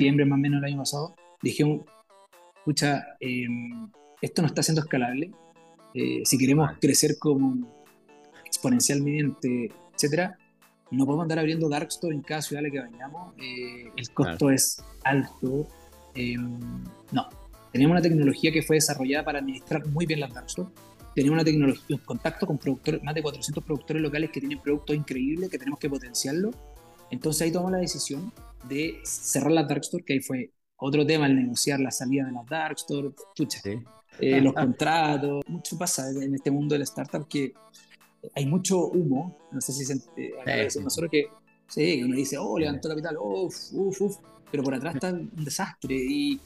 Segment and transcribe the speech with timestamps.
[0.00, 1.64] septiembre más o menos el año pasado, dije,
[2.56, 3.90] escucha, em,
[4.22, 5.30] esto no está siendo escalable.
[5.94, 7.68] Eh, si queremos crecer como
[8.46, 10.38] exponencialmente, etcétera,
[10.90, 13.34] no podemos andar abriendo Dark Store en cada ciudad a la que vayamos.
[13.38, 15.68] Eh, el costo es alto.
[16.14, 16.58] Em,
[17.12, 17.28] no,
[17.70, 20.70] tenemos una tecnología que fue desarrollada para administrar muy bien las Dark Store.
[21.14, 24.96] Tenemos una tecnología, un contacto con productores, más de 400 productores locales que tienen productos
[24.96, 26.52] increíbles que tenemos que potenciarlo.
[27.10, 28.32] Entonces ahí tomamos la decisión
[28.68, 32.32] de cerrar las Dark Store, que ahí fue otro tema el negociar la salida de
[32.32, 33.10] las Dark Store,
[34.20, 35.42] eh, los contratos.
[35.48, 37.52] Mucho pasa en este mundo del startup que
[38.34, 39.36] hay mucho humo.
[39.50, 41.26] No sé si se, eh, nosotros que
[41.68, 44.16] sí, uno dice, oh, levantó capital, uff, uff, uff,
[44.50, 46.40] pero por atrás está un desastre y,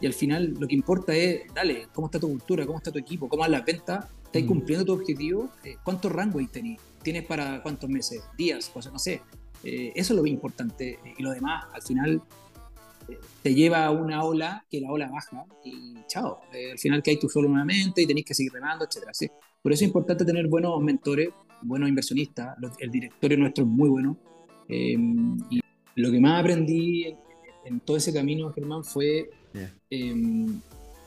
[0.00, 2.66] y, al final lo que importa es, dale, ¿cómo está tu cultura?
[2.66, 3.28] ¿Cómo está tu equipo?
[3.28, 4.06] ¿Cómo vas las ventas?
[4.24, 4.46] ¿Estás mm.
[4.46, 5.50] cumpliendo tu objetivo?
[5.64, 6.80] Eh, ¿Cuántos runway tenés?
[7.02, 8.22] ¿Tienes para cuántos meses?
[8.36, 8.68] ¿Días?
[8.68, 9.22] Cosas, no sé.
[9.64, 10.98] Eh, eso es lo importante.
[11.18, 12.22] Y lo demás, al final,
[13.08, 16.40] eh, te lleva a una ola que la ola baja y chao.
[16.52, 19.12] al final que hay tú solo nuevamente y tenés que seguir remando, etcétera.
[19.14, 19.28] ¿sí?
[19.62, 21.30] Por eso es importante tener buenos mentores,
[21.62, 22.56] buenos inversionistas.
[22.78, 24.16] El directorio nuestro es muy bueno.
[24.68, 25.60] Em, y
[25.96, 27.14] lo que más aprendí
[27.64, 29.30] en, todo ese camino, Germán, fue,
[29.90, 30.60] em,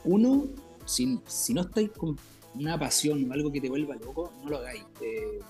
[0.04, 0.44] uno,
[0.84, 2.16] si, si, no estáis con
[2.54, 4.84] una pasión o algo que te vuelva loco, no lo hagáis.
[5.00, 5.40] Eh,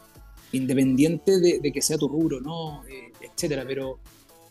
[0.56, 2.84] independiente de, que sea tu rubro, ¿no?
[2.86, 3.64] Eh, etcétera.
[3.66, 3.98] Pero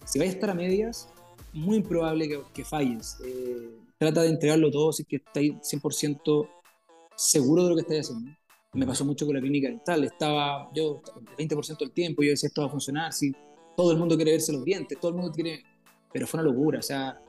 [0.06, 1.09] si vais a estar a medias,
[1.54, 3.18] muy improbable que, que falles.
[3.26, 6.50] Eh, trata de entregarlo todo si que estáis 100%
[7.16, 8.31] seguro de lo que estáis haciendo.
[8.74, 10.04] Me pasó mucho con la clínica dental.
[10.04, 11.02] Estaba yo
[11.38, 13.14] el 20% del tiempo, yo decía esto va a funcionar.
[13.14, 13.34] Si
[13.78, 15.64] todo el mundo quiere verse los dientes, todo el mundo quiere.
[16.12, 16.80] Pero fue una locura.
[16.80, 17.20] O sea,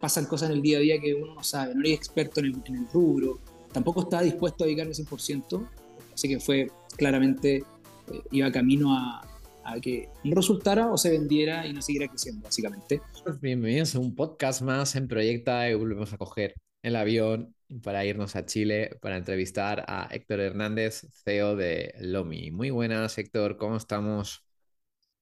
[0.00, 1.74] pasan cosas en el día a día que uno no sabe.
[1.74, 3.38] No eres experto en el, en el rubro.
[3.72, 5.68] Tampoco estaba dispuesto a dedicarme 100%.
[6.14, 7.64] Así que fue claramente,
[8.12, 9.22] eh, iba camino a,
[9.64, 13.00] a que resultara o se vendiera y no siguiera creciendo, básicamente.
[13.40, 18.36] Bienvenidos a un podcast más en Proyecta y volvemos a coger el avión para irnos
[18.36, 22.50] a Chile para entrevistar a Héctor Hernández, CEO de Lomi.
[22.52, 24.44] Muy buenas, Héctor, ¿cómo estamos?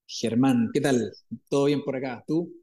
[0.05, 1.11] Germán, ¿qué tal?
[1.49, 2.23] ¿Todo bien por acá?
[2.27, 2.53] ¿Tú?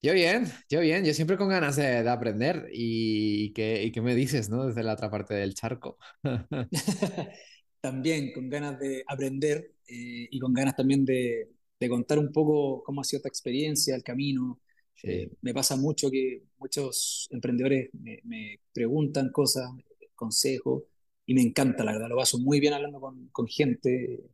[0.00, 4.50] Yo bien, yo bien, yo siempre con ganas de, aprender y, ¿qué, y me dices,
[4.50, 4.66] ¿no?
[4.66, 5.98] Desde la otra parte del charco.
[7.84, 12.82] también con ganas de aprender eh, y con ganas también de, de, contar un poco
[12.82, 14.58] cómo ha sido esta experiencia, el camino,
[15.02, 19.68] eh, me pasa mucho que muchos emprendedores me, preguntan cosas,
[20.14, 20.84] consejos,
[21.26, 24.30] y me encanta, la verdad, lo paso muy bien hablando con, con gente,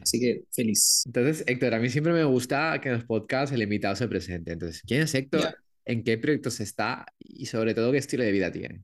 [0.00, 1.02] así que feliz.
[1.04, 4.52] Entonces, Héctor, a mí siempre me gusta que en los podcasts el invitado se presente.
[4.52, 5.58] Entonces, ¿quién es Héctor?
[5.84, 7.04] ¿En qué proyectos está?
[7.18, 8.82] Y sobre todo, ¿qué estilo de vida tiene?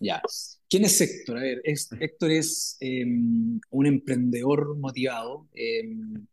[0.00, 0.22] Ya.
[0.68, 1.38] ¿Quién es Héctor?
[1.38, 5.48] A ver, Héctor es em, un emprendedor motivado.
[5.54, 6.26] Em,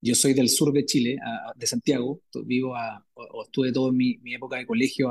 [0.00, 1.18] yo soy del sur de Chile,
[1.56, 2.74] de Santiago, vivo
[3.14, 5.10] o, estuve toda mi, mi, época de colegio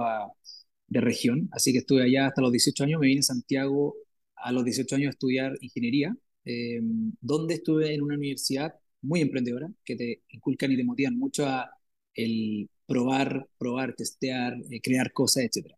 [0.87, 3.95] de región, así que estuve allá hasta los 18 años, me vine a Santiago
[4.35, 6.79] a los 18 años a estudiar ingeniería, eh,
[7.21, 11.69] donde estuve en una universidad muy emprendedora, que te inculcan y te motivan mucho a
[12.13, 15.76] el probar, probar, testear, eh, crear cosas, etc.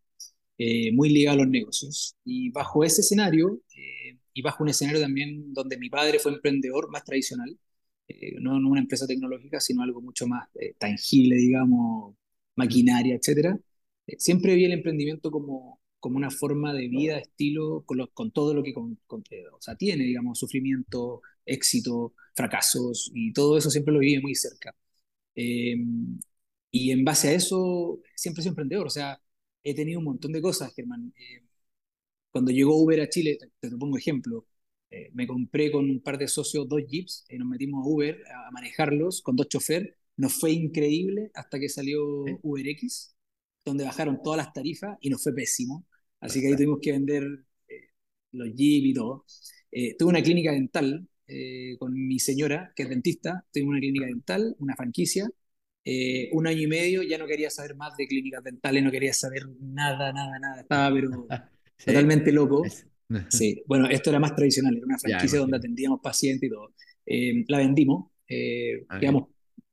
[0.60, 2.16] Eh, muy ligado a los negocios.
[2.26, 3.62] Y bajo ese escenario,
[4.34, 7.58] y bajo un escenario también donde mi padre fue emprendedor más tradicional,
[8.08, 12.16] eh, no, no, una empresa tecnológica, sino algo mucho más eh, tangible, digamos,
[12.56, 13.60] maquinaria, etc.
[14.08, 18.54] Eh, siempre vi el emprendimiento como, como una forma de vida, estilo, con, con todo
[18.54, 24.00] lo que con, o sea, tiene, digamos, sufrimiento, éxito, fracasos, y todo eso siempre lo
[24.00, 24.76] viví muy cerca.
[26.72, 29.20] Y en base a eso, siempre soy emprendedor, o sea,
[29.70, 31.14] he tenido un montón de cosas, Germán.
[32.32, 34.46] cuando llegó Uber a Chile, te, te pongo ejemplo,
[34.92, 38.24] eh, me compré con un par de socios dos jeeps y nos metimos a Uber
[38.48, 39.96] a manejarlos con dos choferes.
[40.18, 42.04] Nos fue increíble hasta que salió
[42.44, 43.16] UberX,
[43.64, 45.86] donde bajaron todas las tarifas y nos fue pésimo.
[46.20, 47.24] Así que ahí tuvimos que vender
[47.68, 47.90] eh,
[48.32, 49.26] los jeeps y todo.
[49.72, 51.08] Eh, tuve una clínica dental
[51.78, 53.46] con mi señora, que es dentista.
[53.54, 55.30] Tuvimos una clínica dental, una franquicia.
[56.32, 59.48] Un año y medio ya no quería saber más de clínicas dentales, no quería saber
[59.60, 60.62] nada, nada, nada.
[60.62, 61.28] Estaba pero
[61.86, 62.64] totalmente loco.
[63.30, 66.76] Sí, bueno, esto era más tradicional, era una franquicia donde atendíamos pacientes y todo.
[67.08, 69.30] Eh, la vendimos, eh, ah, digamos,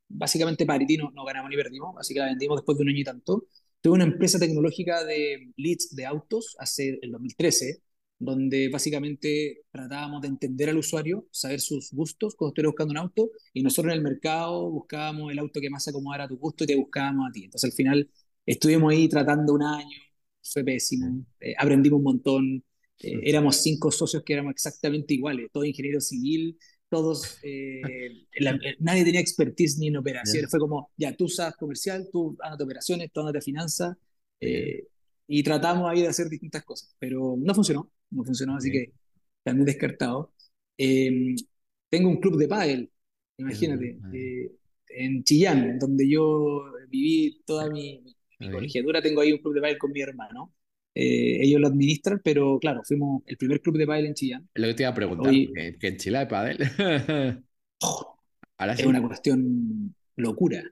[0.08, 3.04] básicamente Paritino no, ganamos ni perdimos, así que la vendimos después de un año y
[3.04, 3.48] tanto.
[3.82, 7.82] Tuve una empresa tecnológica de leads de autos hace el 2013,
[8.18, 13.30] donde básicamente tratábamos de entender al usuario, saber sus gustos cuando estuviera buscando un auto,
[13.52, 16.64] y nosotros en el mercado buscábamos el auto que más se acomodara a tu gusto
[16.64, 17.44] y te buscábamos a ti.
[17.44, 18.10] Entonces al final
[18.46, 19.98] estuvimos ahí tratando un año,
[20.42, 22.64] fue pésimo, eh, aprendimos un montón,
[23.02, 26.56] eh, éramos cinco socios que éramos exactamente iguales, todo ingeniero civil,
[26.88, 27.80] todos, eh,
[28.80, 30.50] nadie tenía expertise ni en operaciones.
[30.50, 33.96] Fue como, ya, tú sabes comercial, tú de operaciones, tú de finanzas,
[34.40, 34.86] eh,
[35.28, 38.92] y tratamos ahí de hacer distintas cosas, pero no funcionó, no funcionó, así que
[39.42, 40.32] también descartado.
[40.76, 41.34] Em,
[41.88, 42.90] tengo un club de pádel,
[43.38, 44.50] imagínate, eh,
[44.88, 48.02] en Chillán, donde yo viví toda mi,
[48.38, 50.52] mi colegiatura, tengo ahí un club de pádel con mi hermano.
[50.94, 54.48] Eh, ellos lo administran, pero claro, fuimos el primer club de pádel en Chillán.
[54.54, 56.58] Lo que te iba a preguntar, que, en Chile hay pádel.
[58.58, 60.62] Ahora es una cuestión locura,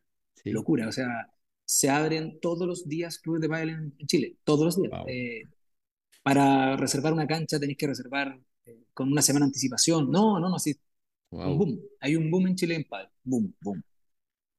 [0.45, 1.31] locura, o sea,
[1.67, 4.93] se abren todos los días clubes de pádel en, Chile, todos los días.
[5.07, 5.43] Eh,
[6.25, 10.11] para reservar una cancha tenéis que reservar eh, con una semana de anticipación.
[10.11, 10.75] No, no, no, sí.
[11.31, 11.81] Un boom.
[12.01, 13.09] Hay un boom en Chile en pádel.
[13.23, 13.83] Boom, boom.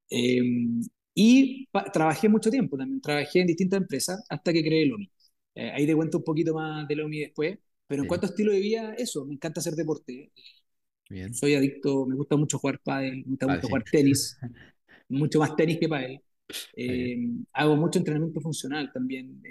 [0.09, 0.81] Em,
[1.15, 3.01] y trabajé mucho tiempo también.
[3.01, 5.09] Trabajé en distintas empresas hasta que creé Lomi.
[5.55, 7.57] Eh, ahí te cuento un poquito más de Lomi después.
[7.87, 10.31] Pero en cuanto a estilo de vida, eso, me encanta hacer deporte.
[11.09, 11.33] Bien.
[11.33, 14.37] Soy adicto, me gusta mucho jugar pádel, me gusta mucho jugar tenis.
[15.09, 16.21] mucho más tenis que pádel.
[16.75, 17.17] Eh,
[17.53, 19.41] hago mucho entrenamiento funcional también.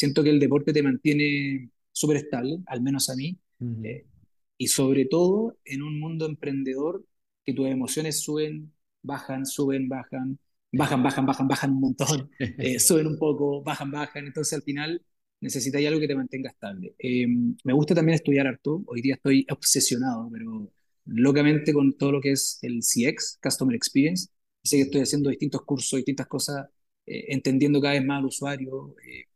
[0.00, 3.38] Eh, siento que el deporte te mantiene súper estable, al menos a mí.
[3.82, 4.06] Eh,
[4.56, 7.04] y sobre todo en un mundo emprendedor
[7.44, 10.38] que tus emociones suben, bajan, suben, bajan,
[10.72, 12.30] bajan, bajan, bajan, bajan un montón,
[12.78, 14.26] suben un poco, bajan, bajan.
[14.26, 15.02] Entonces al final
[15.40, 16.94] necesitas algo que te mantenga estable.
[17.64, 18.82] me gusta también estudiar harto.
[18.86, 20.72] Hoy día estoy obsesionado, pero
[21.04, 24.28] locamente con todo lo que es el CX, Customer Experience.
[24.62, 26.66] Sé que estoy haciendo distintos cursos, distintas cosas,
[27.06, 29.29] eh, entendiendo cada vez más al usuario eh,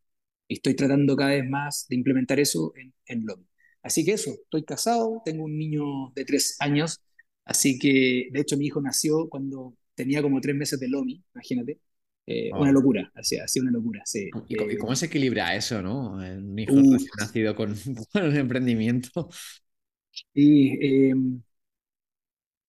[0.49, 3.46] y estoy tratando cada vez más de implementar eso en, en Lomi.
[3.82, 7.00] Así que eso, estoy casado, tengo un niño de tres años,
[7.44, 11.81] así que de hecho mi hijo nació cuando tenía como tres meses de Lomi, imagínate.
[12.26, 14.31] Eh, una locura, así, así una locura, sí.
[14.49, 16.14] ¿Y, cómo se equilibra eso, no?
[16.14, 16.75] Un hijo
[17.19, 17.75] nacido con,
[18.14, 19.29] un emprendimiento.
[20.32, 21.43] Y em,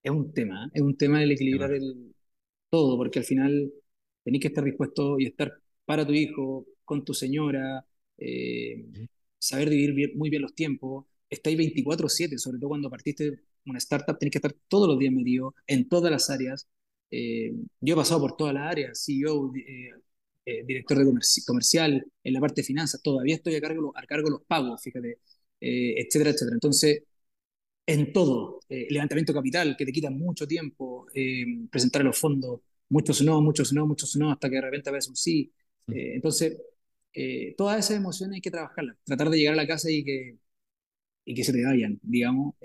[0.03, 2.13] es un tema, es un tema el equilibrar el,
[2.69, 3.71] todo, porque al final
[4.23, 5.53] tenés que estar dispuesto y estar
[5.85, 7.85] para tu hijo, con tu señora,
[8.17, 8.85] eh,
[9.37, 11.05] saber dividir muy bien los tiempos.
[11.29, 15.55] Estáis 24/7, sobre todo cuando partiste una startup, tenés que estar todos los días metido
[15.67, 16.67] en todas las áreas.
[17.11, 17.51] Eh,
[17.81, 19.51] yo he pasado por todas las áreas, CEO,
[20.45, 21.05] eh, director de
[21.45, 24.81] comercial, en la parte de finanzas, todavía estoy a cargo, a cargo de los pagos,
[24.81, 25.19] fíjate,
[25.59, 26.53] etcétera, etcétera.
[26.55, 27.03] Entonces,
[27.87, 31.07] en todo, levantamiento capital, que te quita mucho tiempo,
[31.71, 35.15] presentar los fondos, muchos no, muchos no, muchos no, hasta que de repente ves un
[35.15, 35.51] sí.
[37.15, 40.37] Eh, todas esas emociones hay que trabajarlas, tratar de llegar a la casa y que,
[41.25, 42.55] y que se te vayan, digamos,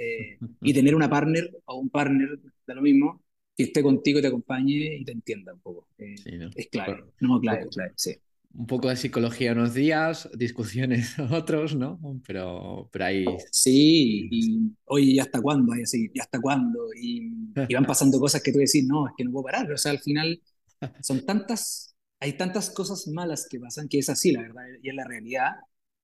[0.60, 3.22] y tener una partner o un partner de lo mismo
[3.56, 5.88] que esté contigo y te acompañe y te entienda un poco.
[5.96, 8.16] Es clave, no, clave, clave, sí
[8.54, 12.00] un poco de psicología unos días, discusiones otros, ¿no?
[12.26, 13.24] Pero, pero ahí...
[13.50, 16.10] Sí, y oye, ¿y hasta cuándo hay así?
[16.12, 16.88] ¿Y hasta cuándo?
[17.00, 17.30] Y,
[17.72, 19.70] van pasando cosas que tú decís, no, es que no puedo parar.
[19.70, 20.40] O sea, al final
[21.02, 21.89] son tantas,
[22.20, 25.52] hay tantas cosas malas que pasan que es así, la verdad, y es la realidad.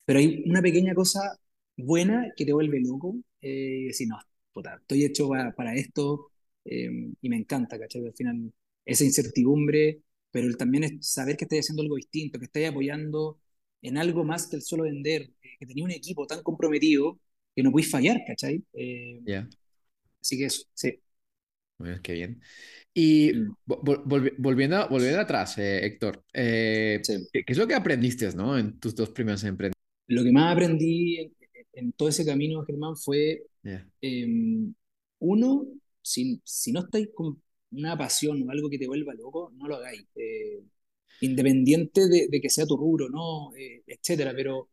[0.05, 1.21] Pero hay una pequeña cosa
[1.77, 4.19] buena que te vuelve loco eh, y decir, no,
[4.53, 6.31] puta, estoy hecho para, esto
[6.65, 6.89] eh,
[7.21, 8.05] y me encanta, ¿cachai?
[8.05, 8.51] Al final,
[8.85, 13.39] esa incertidumbre pero también es saber que estáis haciendo algo distinto, que estáis apoyando
[13.81, 17.19] en algo más que el solo vender, eh, que tenía un equipo tan comprometido
[17.55, 18.63] que no podéis fallar, ¿cachai?
[18.73, 19.19] Eh,
[20.21, 20.99] así que eso, sí.
[21.77, 22.41] Muy bien, qué bien.
[22.93, 23.55] Y mm.
[24.37, 27.01] volviendo, volviendo atrás, eh, Héctor, ¿qué,
[27.45, 28.57] es lo que aprendiste ¿no?
[28.57, 29.77] en tus dos primeros emprendimientos?
[30.07, 31.31] Lo que más aprendí
[31.73, 33.43] en, todo ese camino, Germán, fue,
[34.01, 34.73] em,
[35.19, 35.67] uno,
[36.01, 37.41] si, si no estáis con,
[37.71, 40.05] una pasión o algo que te vuelva loco, no lo hagáis.
[40.15, 40.63] Eh,
[41.21, 43.53] independiente de, que sea tu rubro, ¿no?
[43.55, 44.33] Eh, etcétera.
[44.35, 44.69] Pero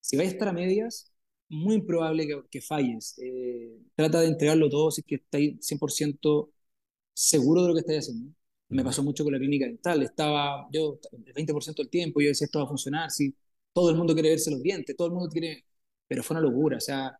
[0.00, 1.12] si vais a estar a medias,
[1.48, 3.18] muy improbable que, falles.
[3.18, 6.50] Eh, trata de entregarlo todo si es que estáis 100%
[7.12, 8.32] seguro de lo que estáis haciendo.
[8.68, 10.02] Me pasó mucho con la clínica dental.
[10.02, 13.10] Estaba yo el 20% del tiempo, yo decía esto va a funcionar.
[13.10, 13.34] Si
[13.72, 15.64] todo el mundo quiere verse los dientes, todo el mundo quiere.
[16.08, 16.76] Pero fue una locura.
[16.78, 17.18] O sea,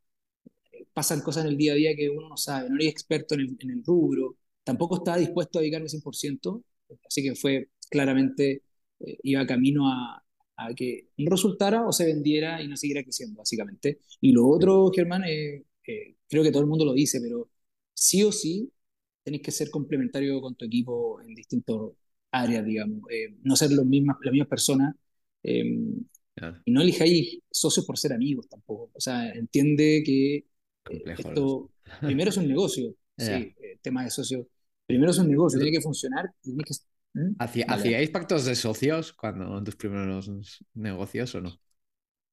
[0.93, 2.69] pasan cosas en el día a día que uno no sabe.
[2.71, 6.65] No eres experto en el, en el rubro tampoco estaba dispuesto a dedicarme 100%,
[7.07, 8.65] así que fue claramente,
[9.01, 10.25] eh, iba camino a,
[10.57, 14.01] a, que no resultara o se vendiera y no siguiera creciendo, básicamente.
[14.21, 17.51] Y lo otro, Germán, eh, eh, creo que todo el mundo lo dice, pero
[17.95, 18.71] sí o sí
[19.23, 21.77] tenéis que ser complementario con tu equipo en distintas
[22.31, 23.03] áreas, digamos,
[23.43, 24.95] no ser los mismas, las mismas personas.
[25.43, 26.05] Em,
[26.65, 28.91] y no elijáis socios por ser amigos tampoco.
[28.95, 30.45] O sea, entiende que
[31.07, 31.71] esto
[32.01, 34.47] primero es un negocio, sí, tema de socios
[34.87, 36.33] Primero es un negocio, tiene que funcionar.
[36.41, 36.75] Tiene que...
[37.17, 37.35] ¿Mm?
[37.39, 40.31] ¿Hacíais pactos de socios cuando en tus primeros
[40.75, 41.59] negocios o no?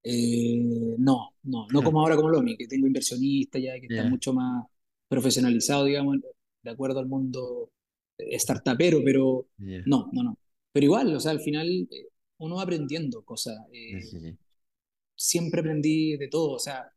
[0.03, 0.59] Eh,
[0.97, 4.65] no, no, no como ahora como Lomi, que tengo inversionistas ya, que están mucho más.
[5.07, 6.17] profesionalizado, digamos,
[6.61, 7.71] de acuerdo al mundo
[8.19, 10.37] startupero, pero no, no, no.
[10.73, 12.09] Pero igual, o sea, al final eh,
[12.39, 13.57] uno va aprendiendo cosas.
[13.71, 14.35] Eh,
[15.15, 16.91] siempre aprendí de todo, o sea,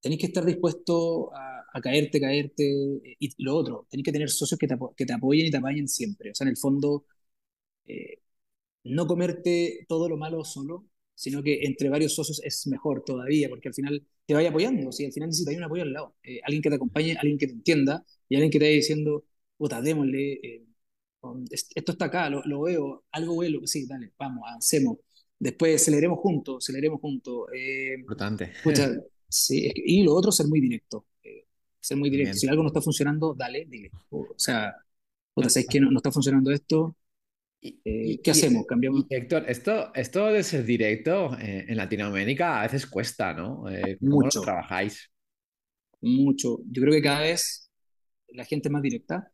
[0.00, 2.64] tenéis que estar dispuesto a, caerte, caerte,
[2.96, 5.56] eh, y lo otro, tenéis que tener socios que te, que te apoyen y te
[5.56, 6.30] apañen siempre.
[6.30, 7.06] O sea, en el fondo,
[8.84, 13.68] no comerte todo lo malo solo, sino que entre varios socios es mejor todavía, porque
[13.68, 16.70] al final te vaya apoyando, si al final necesitas un apoyo al lado, alguien que
[16.70, 19.24] te acompañe, alguien que te entienda y alguien que te vaya diciendo,
[19.56, 20.64] puta, démosle, eh,
[21.50, 24.98] esto está acá, lo, veo, algo vuelo, sí, dale, vamos, avancemos.
[25.38, 27.46] Después aceleremos juntos, aceleremos juntos.
[27.54, 28.52] Eh, Importante.
[29.28, 31.06] sí, y lo otro, ser muy directo.
[31.22, 31.46] Eh,
[31.80, 32.36] ser muy directo.
[32.36, 33.90] Si algo no está funcionando, dale, dile.
[34.10, 34.74] O, sea,
[35.32, 36.96] puta, ¿sabes que no, no está funcionando esto?
[37.64, 38.66] Eh, ¿Qué hacemos?
[38.66, 39.06] ¿Cambiamos?
[39.08, 43.64] Héctor, esto, esto de ser directo en Latinoamérica a veces cuesta, ¿no?
[44.00, 44.40] ¿Cómo Mucho.
[44.40, 45.10] Lo trabajáis?
[46.02, 46.58] Mucho.
[46.70, 47.70] Yo creo que cada vez
[48.28, 49.32] la gente es más directa.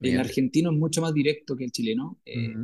[0.00, 2.18] El argentino es mucho más directo que el chileno.
[2.24, 2.54] Eh,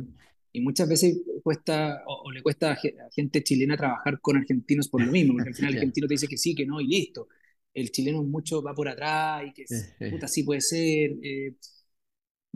[0.51, 2.77] y muchas veces cuesta, o, le cuesta a
[3.13, 6.27] gente chilena trabajar con argentinos por lo mismo, porque al final el argentino te dice
[6.27, 7.27] que sí, que no, y listo.
[7.73, 9.65] El chileno mucho va por atrás y que
[10.09, 11.11] puta, sí puede ser.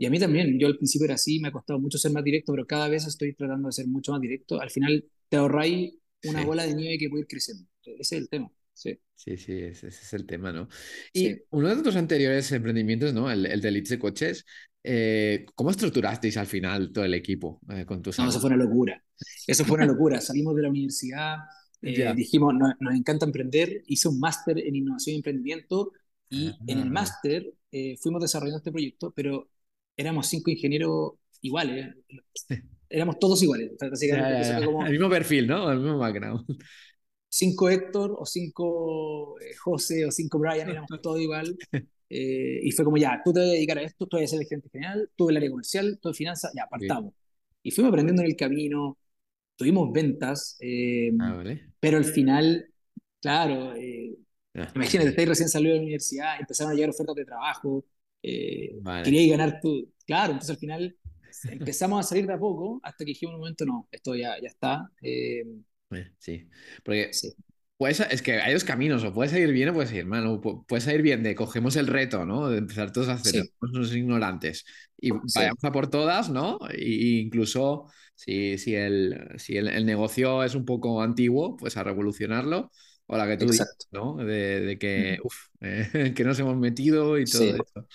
[0.00, 2.12] Eh, y a mí también, yo al principio era así, me ha costado mucho ser
[2.12, 4.60] más directo, pero cada vez estoy tratando de ser mucho más directo.
[4.60, 7.66] Al final te ahorráis una bola de nieve que puede ir creciendo.
[7.82, 8.50] Ese es el tema.
[8.72, 10.68] Sí, sí, sí ese, es el tema, ¿no?
[11.12, 13.30] Y uno de tus anteriores emprendimientos, ¿no?
[13.30, 14.46] El, el de de Coches,
[14.82, 18.64] eh, ¿Cómo estructurasteis al final todo el equipo eh, con tus No, eso fue una
[18.64, 19.02] locura.
[19.46, 20.20] Eso fue una locura.
[20.20, 21.36] Salimos de la universidad,
[21.82, 25.92] eh, dijimos, nos, encanta emprender, hice un máster en innovación y emprendimiento
[26.30, 26.92] y en el ah.
[26.92, 27.52] máster
[28.00, 29.50] fuimos desarrollando este proyecto, pero
[30.00, 31.94] éramos cinco ingenieros iguales.
[32.88, 33.70] Éramos todos iguales.
[33.80, 35.70] El mismo perfil, ¿no?
[35.70, 36.44] El mismo background.
[37.28, 41.56] Cinco Héctor o cinco José o cinco Brian, éramos todos igual.
[42.08, 44.26] Eh, y fue como, ya, tú te vas a dedicar a esto, tú vas a
[44.26, 47.14] ser el gerente general, tú el área comercial, tú el finanzas, ya, apartamos.
[47.62, 48.98] Y fuimos aprendiendo en el camino,
[49.54, 51.44] tuvimos ventas, eh, ah,
[51.78, 52.66] pero al final,
[53.20, 54.16] claro, eh,
[54.56, 57.84] ah, imagínate, estáis recién salido de la universidad, empezaron a llegar ofertas de trabajo,
[58.22, 60.96] eh, queríais ganar tú, claro, entonces al final
[61.50, 64.48] empezamos a salir de a poco hasta que dijimos un momento, no, esto ya, ya
[64.48, 64.90] está.
[66.18, 66.48] sí,
[66.84, 67.32] porque sí.
[67.80, 70.26] Pues es que hay dos caminos, o puede salir bien o puede salir mal.
[70.26, 72.50] O puede salir bien de cogemos el reto, ¿no?
[72.50, 74.66] De empezar todos a hacer, somos ignorantes
[74.98, 76.58] y vayamos a por todas, ¿no?
[76.68, 82.70] E incluso si, si, el, si el, negocio es un poco antiguo, pues a revolucionarlo.
[83.12, 84.16] O la que tú dices, ¿no?
[84.16, 85.48] De, que, uf,
[86.14, 87.88] que nos hemos metido y todo eso.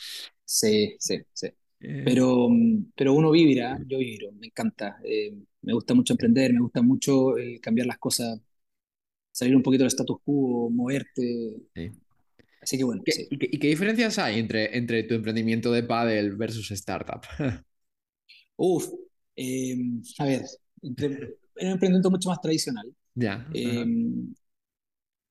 [0.44, 1.48] Sí, sí, sí.
[1.80, 2.02] Eh.
[2.04, 2.50] Pero,
[2.96, 5.00] pero uno vivirá, yo viviré, me encanta.
[5.06, 8.42] Eh, me gusta mucho emprender, me gusta mucho eh, cambiar las cosas
[9.36, 11.56] salir un poquito del status quo, moverte.
[12.62, 13.04] Así que bueno.
[13.06, 17.22] ¿y, qué, diferencias hay entre, entre tu emprendimiento de paddle versus startup?
[18.56, 18.88] Uf,
[19.36, 20.42] em, a ver,
[20.82, 22.90] entre, un emprendimiento mucho más tradicional.
[23.14, 23.46] Ya.
[23.54, 24.34] Em,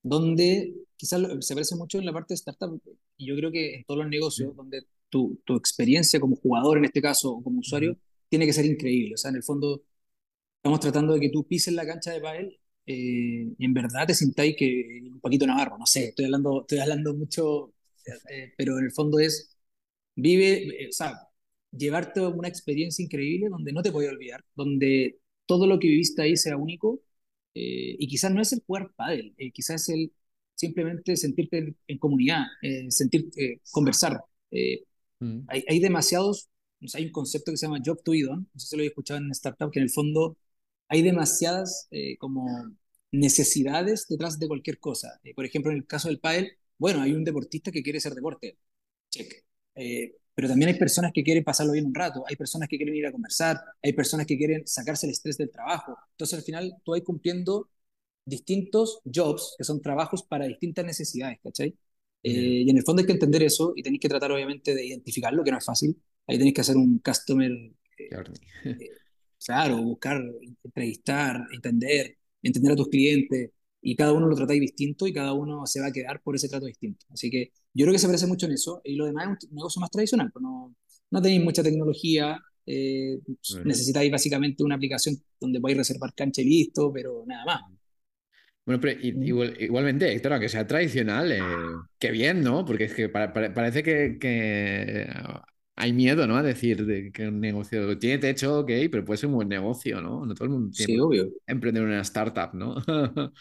[0.04, 2.80] donde quizás se parece mucho en la parte de startup,
[3.16, 6.86] y yo creo que en todos los negocios, donde tu, tu, experiencia como jugador en
[6.86, 7.96] este caso, o como usuario,
[8.28, 9.14] tiene que ser increíble.
[9.14, 9.82] O sea, en el fondo,
[10.58, 14.14] estamos tratando de que tú pises la cancha de pádel eh, y en verdad te
[14.14, 17.72] sintáis que un poquito navarro, no sé, estoy hablando, estoy hablando mucho,
[18.30, 19.56] eh, pero en el fondo es,
[20.16, 21.14] vive, eh, o sea,
[21.72, 26.36] llevarte una experiencia increíble donde no te puedes olvidar, donde todo lo que viviste ahí
[26.36, 27.00] sea único,
[27.54, 30.12] y quizás no es el jugar pádel, quizás es el
[30.54, 32.44] simplemente sentirte en, comunidad,
[32.88, 33.30] sentir,
[33.70, 34.20] conversar.
[35.20, 35.40] Mm.
[35.48, 36.48] Hay, hay, demasiados,
[36.94, 38.86] hay un concepto que se llama job to be done, no sé si lo he
[38.86, 40.36] escuchado en startup, que en el fondo
[40.88, 42.46] hay demasiadas eh, como
[43.12, 45.20] necesidades detrás de cualquier cosa.
[45.24, 48.14] Eh, por ejemplo, en el caso del pádel, bueno, hay un deportista que quiere ser
[48.14, 48.58] deporte,
[49.10, 49.44] check.
[49.76, 52.94] Eh, pero también hay personas que quieren pasarlo bien un rato, hay personas que quieren
[52.94, 55.96] ir a conversar, hay personas que quieren sacarse el estrés del trabajo.
[56.12, 57.70] Entonces, al final, tú vas cumpliendo
[58.24, 61.76] distintos jobs, que son trabajos para distintas necesidades, ¿cachai?
[62.26, 65.44] y en el fondo hay que entender eso y tenéis que tratar, obviamente, de identificarlo,
[65.44, 65.94] que no es fácil.
[66.26, 67.52] Ahí tenéis que hacer un customer
[69.44, 70.22] Claro, buscar,
[70.62, 73.50] entrevistar, entender, entender a tus clientes
[73.86, 76.48] y cada uno lo tratáis distinto y cada uno se va a quedar por ese
[76.48, 77.04] trato distinto.
[77.10, 79.56] Así que yo creo que se parece mucho en eso y lo demás es un
[79.56, 80.74] negocio más tradicional, pues no,
[81.10, 83.20] no tenéis mucha tecnología, eh,
[83.64, 87.60] necesitáis básicamente una aplicación donde podéis reservar cancha y listo, pero nada más.
[88.64, 91.40] Bueno, pero igualmente, Héctor, aunque sea tradicional, eh,
[91.98, 92.64] qué bien, ¿no?
[92.64, 95.06] Porque es que parece que, que,
[95.76, 96.36] hay miedo, ¿no?
[96.36, 100.00] A decir de que un negocio tiene techo, ok, pero puede ser un buen negocio,
[100.00, 100.24] ¿no?
[100.24, 101.28] No todo el mundo tiene sí, obvio.
[101.46, 102.76] emprender una startup, ¿no?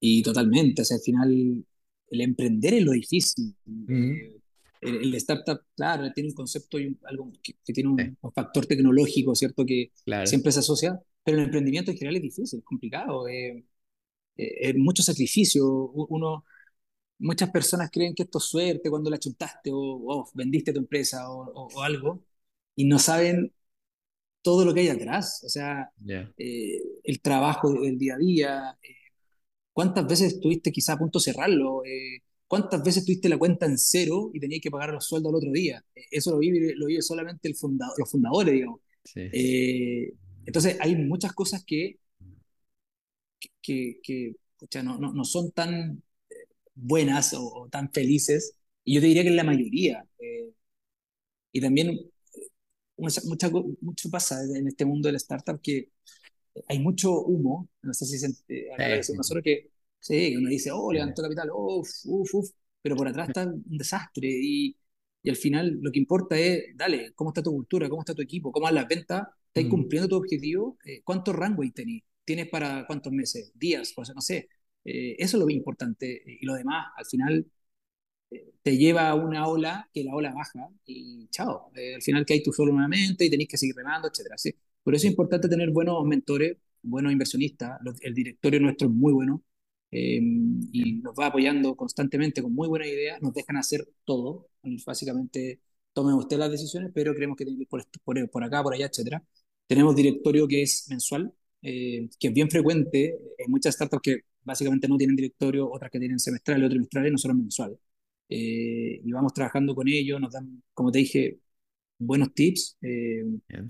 [0.00, 1.64] y totalmente, o sea, al final
[2.10, 3.54] el emprender es lo difícil.
[3.88, 4.40] Eh,
[4.80, 9.64] el, startup, claro, tiene un concepto y algo que, tiene un, factor tecnológico, ¿cierto?
[9.64, 9.92] Que
[10.24, 13.64] siempre se asocia, pero el emprendimiento en general es difícil, es complicado, eh,
[14.36, 15.66] eh, es mucho sacrificio.
[15.68, 16.44] Uno,
[17.18, 21.82] muchas personas creen que esto es suerte cuando la chuntaste o, vendiste tu empresa o,
[21.82, 22.24] algo
[22.74, 23.52] y no saben
[24.42, 25.92] todo lo que hay atrás, o sea,
[26.38, 28.78] eh, el trabajo del día a día,
[29.80, 31.82] cuántas veces estuviste quizá a punto de cerrarlo,
[32.46, 35.52] ¿Cuántas veces tuviste la cuenta en cero y tenías que pagar los sueldos al otro
[35.52, 35.84] día?
[35.94, 38.80] E, eso lo vive, lo vive solamente el fundador, los fundadores, digamos.
[39.14, 40.12] Eh,
[40.44, 42.00] entonces, hay muchas cosas que,
[43.62, 44.34] que, que,
[44.82, 46.34] no, no, no, son tan eh,
[46.74, 50.04] buenas o, tan felices, y yo te diría que es la mayoría.
[50.18, 50.52] Eh,
[51.52, 52.00] y también
[52.96, 53.20] mucha,
[53.80, 55.90] mucho pasa en este mundo del startup que
[56.68, 58.28] hay mucho humo, no sé si se,
[59.14, 62.50] nosotros que Sí, uno dice, oh, levantó capital, uff, uff, uff,
[62.82, 64.76] pero por atrás está un desastre y,
[65.22, 67.88] y, al final lo que importa es, dale, ¿cómo está tu cultura?
[67.88, 68.50] ¿Cómo está tu equipo?
[68.50, 69.28] ¿Cómo van las ventas?
[69.48, 69.68] ¿Estás mm.
[69.68, 70.78] cumpliendo tu objetivo?
[70.84, 72.02] Eh, ¿Cuánto runway tenés?
[72.24, 73.52] ¿Tienes para cuántos meses?
[73.54, 73.92] ¿Días?
[74.14, 74.48] No sé.
[74.84, 77.46] Eh, eso es lo importante y lo demás, al final,
[78.30, 81.70] eh, te lleva a una ola que la ola baja y chao.
[81.74, 84.38] al final que hay tú solo nuevamente y tenés que seguir remando, etcétera.
[84.38, 84.54] ¿sí?
[84.82, 87.78] Por eso es importante tener buenos mentores, buenos inversionistas.
[88.02, 89.42] el directorio nuestro es muy bueno
[89.92, 94.48] Em, y nos va apoyando constantemente con muy buenas ideas, nos dejan hacer todo,
[94.86, 95.60] básicamente
[95.92, 98.72] tomen usted las decisiones, pero creemos que tiene que ir por, por, por acá, por
[98.74, 99.22] allá, etcétera.
[99.66, 101.32] Tenemos directorio que es mensual,
[101.62, 105.98] eh, que es bien frecuente, hay muchas startups que básicamente no tienen directorio, otras que
[105.98, 107.78] tienen semestrales o trimestrales, nosotros mensual.
[108.28, 111.40] Eh, y vamos trabajando con ellos, nos dan, como te dije,
[112.00, 113.24] buenos tips, eh,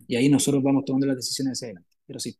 [0.06, 1.90] y ahí nosotros vamos tomando las decisiones hacia adelante.
[2.06, 2.36] Pero sí,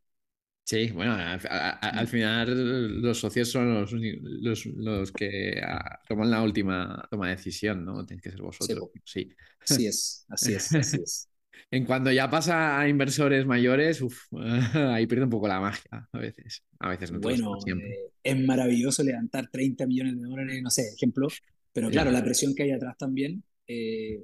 [0.71, 7.27] Sí, bueno, al, final los socios son los, los, que ah, toman la última toma
[7.29, 8.07] de decisión, ¿no?
[8.07, 8.91] Tenéis que ser vosotros.
[9.05, 9.29] Sí.
[9.59, 11.27] Así es, así es, así es.
[11.73, 14.01] En cuanto ya pasa a inversores mayores,
[14.75, 16.63] ahí pierde un poco la magia a veces.
[16.79, 21.27] A veces no Bueno, eh, es maravilloso levantar 30 millones de dólares, no sé, ejemplo,
[21.73, 24.21] pero claro, la presión que hay atrás también, eh,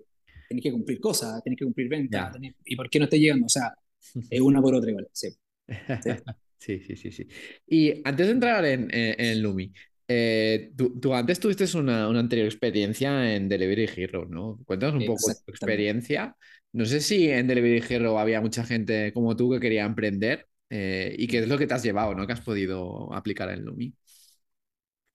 [0.49, 3.49] tenéis que cumplir cosas, tenéis que cumplir ventas, y por qué no esté llegando, o
[3.49, 3.75] sea,
[4.31, 5.29] es una por otra igual, sí.
[6.59, 7.29] Sí, sí, sí, sí.
[7.67, 9.73] Y antes de entrar en, en, Lumi,
[10.09, 14.59] eh, tú, antes tuviste una, una, anterior experiencia en Delivery Hero, ¿no?
[14.65, 16.35] Cuéntanos un poco tu experiencia.
[16.73, 21.15] No sé si en Delivery Hero había mucha gente como tú que quería emprender eh,
[21.17, 22.27] y qué es lo que te has llevado, ¿no?
[22.27, 23.95] Que has podido aplicar en Lumi.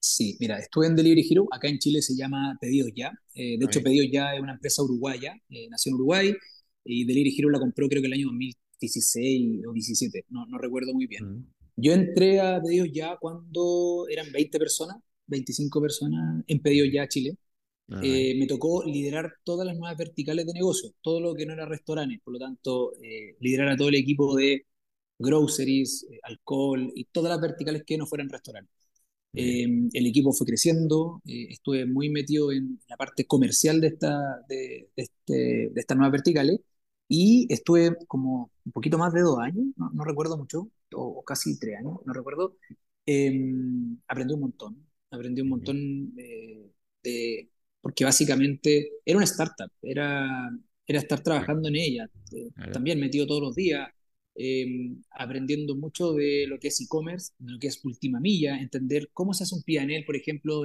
[0.04, 3.12] Sí, mira, estuve en Delivery Hero, acá en Chile se llama Pedidos Ya.
[3.34, 5.32] Eh, de hecho, Pedidos Ya es una empresa uruguaya,
[5.70, 6.34] nació en Uruguay
[6.84, 10.58] y Delivery Hero la compró creo que el año 2000, 16 o 17, no, no
[10.58, 11.24] recuerdo muy bien.
[11.24, 11.46] Mm.
[11.76, 14.96] Yo entré a Pedidos Ya cuando eran 20 personas,
[15.28, 17.36] 25 personas en Pedidos Ya Chile.
[17.88, 21.52] Ah, eh, me tocó liderar todas las nuevas verticales de negocio, todo lo que no
[21.52, 24.66] era restaurantes, por lo tanto, eh, liderar a todo el equipo de
[25.18, 28.74] groceries, eh, alcohol y todas las verticales que no fueran restaurantes.
[29.34, 35.02] El equipo fue creciendo, estuve muy metido en la parte comercial de, esta, de, de,
[35.02, 35.34] este,
[35.72, 36.60] de estas nuevas verticales
[37.08, 41.78] y estuve como un poquito más de dos años, no, recuerdo mucho, o, casi tres
[41.78, 42.56] años, no recuerdo.
[43.06, 50.50] Em, aprendí un montón, aprendí un montón de, porque básicamente era una startup, era,
[50.86, 53.88] era estar trabajando en ella, eh, también metido todos los días,
[54.34, 59.10] em, aprendiendo mucho de lo que es e-commerce, de lo que es última milla, entender
[59.12, 60.62] cómo se hace un PNL, por ejemplo,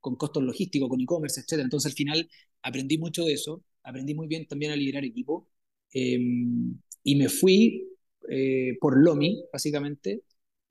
[0.00, 1.62] con costos logísticos, con e-commerce, etc.
[1.62, 2.28] Entonces al final
[2.62, 5.48] aprendí mucho de eso, aprendí muy bien también a liderar equipo
[5.92, 7.88] Em, y me fui
[8.28, 10.22] eh, por Lomi, básicamente,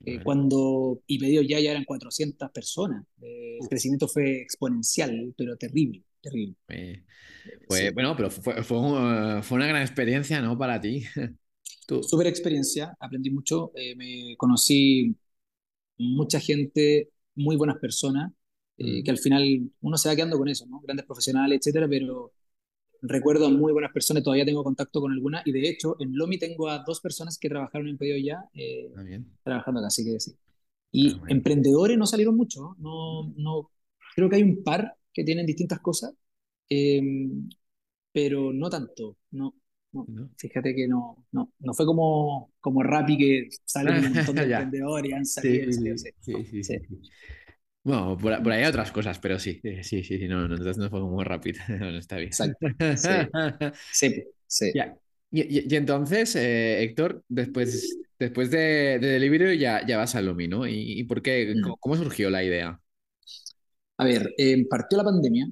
[0.04, 3.04] eh, cuando y pedido ya, ya eran 400 personas.
[3.20, 6.54] Eh, el crecimiento fue exponencial, pero terrible, terrible.
[7.66, 10.56] Fue, Bueno, pero fue, fue, una gran experiencia, ¿no?
[10.56, 11.04] Para ti.
[11.88, 15.16] Súper experiencia, aprendí mucho, me conocí
[15.98, 18.30] mucha gente, muy buenas personas,
[18.76, 19.02] mm.
[19.02, 20.80] que al final uno se va quedando con eso, ¿no?
[20.80, 22.32] Grandes profesionales, etcétera, pero
[23.02, 26.38] recuerdo a muy buenas personas, todavía tengo contacto con algunas, y de hecho en Lomi
[26.38, 29.04] tengo a dos personas que trabajaron en pedido ya, eh, ah,
[29.44, 30.36] trabajando acá, así que sí.
[30.90, 33.32] Y ah, emprendedores no salieron mucho, ¿no?
[33.36, 33.70] No,
[34.14, 36.12] creo que hay un par que tienen distintas cosas,
[36.68, 37.48] em,
[38.12, 39.54] pero no tanto, no,
[40.36, 45.10] Fíjate que no, no, no fue como, como Rappi que salen un montón de emprendedores
[45.10, 45.72] y han salido.
[45.72, 46.78] sí, sí,
[47.84, 51.00] bueno, por, ahí hay otras cosas, pero sí, sí, sí, sí no, no, no fue
[51.00, 51.60] muy rápido,
[51.98, 52.28] está bien.
[52.28, 52.66] Exacto.
[53.92, 54.72] Sí, sí.
[55.30, 60.66] Y, entonces, eh, Héctor, después, después de, de Delivery ya, ya vas a Lumi, ¿no?
[60.66, 61.54] ¿Y, por qué?
[61.54, 61.76] Mm.
[61.80, 62.78] ¿Cómo, surgió la idea?
[63.96, 65.48] A ver, eh, partió la pandemia,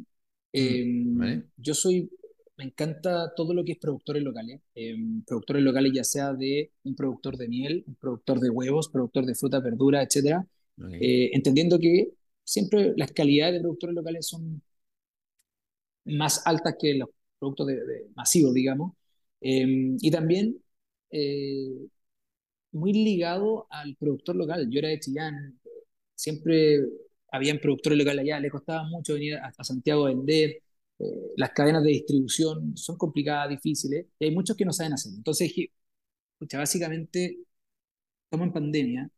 [0.58, 2.08] Em, yo soy,
[2.56, 4.60] me encanta todo lo que es productores locales.
[4.74, 9.26] Em, productores locales ya sea de un productor de miel, un productor de huevos, productor
[9.26, 10.44] de fruta, verdura, etc.
[11.00, 12.12] Eh, entendiendo que
[12.44, 14.62] siempre las calidades de productores locales son
[16.04, 18.92] más altas que los productos de, masivos, digamos.
[19.40, 20.56] Em, y también
[21.10, 21.88] eh,
[22.72, 24.68] muy ligado al productor local.
[24.70, 25.58] Yo era de Chillán,
[26.14, 26.80] siempre
[27.30, 30.62] habían productores locales allá, le costaba mucho venir a, Santiago a vender.
[30.98, 35.12] Eh, las cadenas de distribución son complicadas, difíciles, y hay muchos que no saben hacer.
[35.14, 35.52] Entonces,
[36.34, 37.38] escucha, básicamente,
[38.24, 39.10] estamos en pandemia,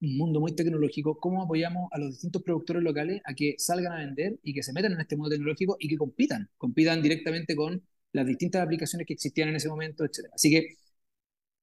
[0.00, 3.98] un mundo muy tecnológico, ¿cómo apoyamos a los distintos productores locales a que salgan a
[3.98, 7.82] vender y que se metan en este mundo tecnológico y que compitan, compitan directamente con
[8.12, 10.30] las distintas aplicaciones que existían en ese momento, etc.
[10.32, 10.76] Así que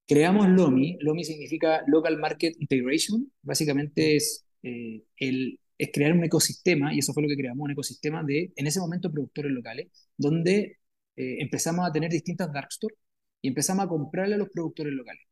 [0.08, 6.94] creamos LOMI, LOMI significa Local Market Integration, básicamente es, eh, el, es crear un ecosistema,
[6.94, 10.80] y eso fue lo que creamos, un ecosistema de, en ese momento, productores locales, donde
[11.16, 12.98] eh, empezamos a tener distintas dark stores
[13.42, 15.24] y empezamos a comprarle a los productores locales.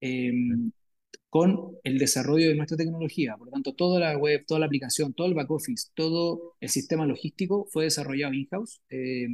[0.00, 0.72] Em,
[1.30, 3.36] con el desarrollo de nuestra tecnología.
[3.36, 6.68] Por lo tanto, toda la web, toda la aplicación, todo el back office, todo el
[6.68, 9.26] sistema logístico fue desarrollado in-house, eh,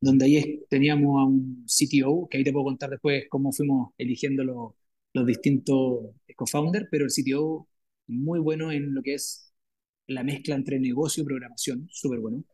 [0.00, 4.44] donde ahí teníamos a un CTO, que ahí te puedo contar después cómo fuimos eligiendo
[4.44, 4.72] los,
[5.12, 7.68] los distintos co-founders, pero el CTO
[8.06, 9.49] muy bueno en lo que es
[10.10, 12.44] la mezcla entre negocio y programación, súper bueno.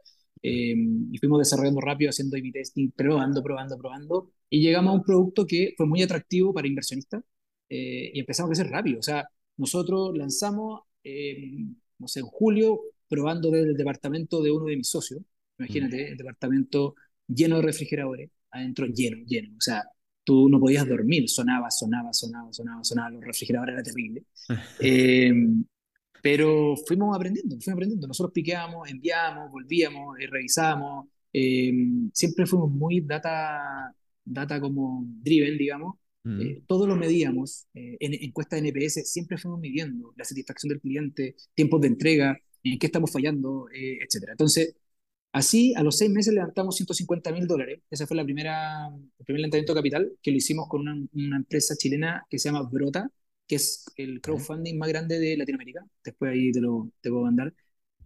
[0.42, 0.74] Eh,
[1.10, 5.46] y fuimos desarrollando rápido, haciendo A-B testing, probando, probando, probando, y llegamos a un producto
[5.46, 7.22] que fue muy atractivo para inversionistas,
[7.68, 9.00] eh, y empezamos a crecer rápido.
[9.00, 11.64] O sea, nosotros lanzamos, eh,
[11.98, 15.22] no sé, en julio, probando desde el departamento de uno de mis socios.
[15.58, 16.94] Imagínate, el departamento
[17.26, 19.56] lleno de refrigeradores, adentro lleno, lleno.
[19.56, 19.82] O sea,
[20.22, 24.24] tú no podías dormir, sonaba, sonaba, sonaba, sonaba, sonaba, los refrigeradores era terrible.
[24.80, 25.32] Eh,
[26.22, 28.06] pero fuimos aprendiendo, fuimos aprendiendo.
[28.06, 31.06] Nosotros piqueamos, enviamos, volvíamos, revisamos.
[32.12, 35.96] siempre fuimos muy data, data como driven, digamos.
[36.28, 40.80] Eh, todo lo medíamos, eh, en encuestas de NPS siempre fuimos midiendo la satisfacción del
[40.80, 44.30] cliente, tiempos de entrega, en qué estamos fallando, eh, etc.
[44.32, 44.74] Entonces,
[45.32, 47.80] así a los seis meses levantamos 150 mil dólares.
[47.90, 51.36] Ese fue la primera, el primer levantamiento de capital que lo hicimos con una, una,
[51.36, 53.08] empresa chilena que se llama Brota,
[53.46, 55.84] que es el crowdfunding más grande de Latinoamérica.
[56.04, 57.54] Después ahí te lo te puedo mandar.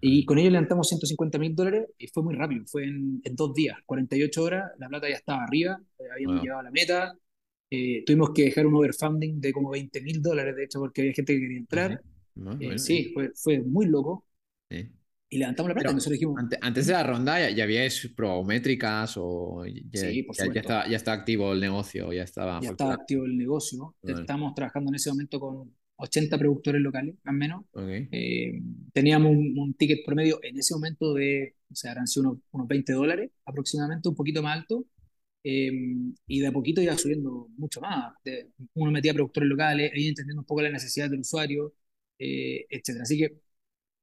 [0.01, 3.53] Y con ellos levantamos 150 mil dólares y fue muy rápido, fue en, en, dos
[3.53, 5.79] días, 48 horas, la plata ya estaba arriba,
[6.11, 7.15] habíamos llegado a la meta,
[7.71, 11.13] eh, tuvimos que dejar un overfunding de como 20 mil dólares, de hecho, porque había
[11.13, 12.03] gente que quería entrar.
[12.59, 14.27] Eh, sí, fue, fue muy loco.
[15.33, 15.93] Y levantamos la plata.
[15.93, 20.37] Nosotros dijimos, antes, de la ronda ya, ya habíais probado métricas o ya, sí, por
[20.37, 22.61] ya, ya, está, ya está activo el negocio, ya estaba.
[22.61, 23.95] Ya estaba activo el negocio.
[24.03, 27.65] Estábamos trabajando en ese momento con 80 productores locales, más o menos.
[28.11, 28.61] Eh,
[28.93, 33.31] teníamos un, ticket promedio en ese momento de, o sea, eran unos, unos 20 dólares
[33.45, 34.85] aproximadamente, un poquito más alto.
[35.43, 38.15] Em, y de a poquito iba subiendo mucho más.
[38.75, 41.75] uno metía productores locales, ahí entendiendo un poco las necesidades del usuario,
[42.19, 43.01] eh, etc.
[43.03, 43.41] Así que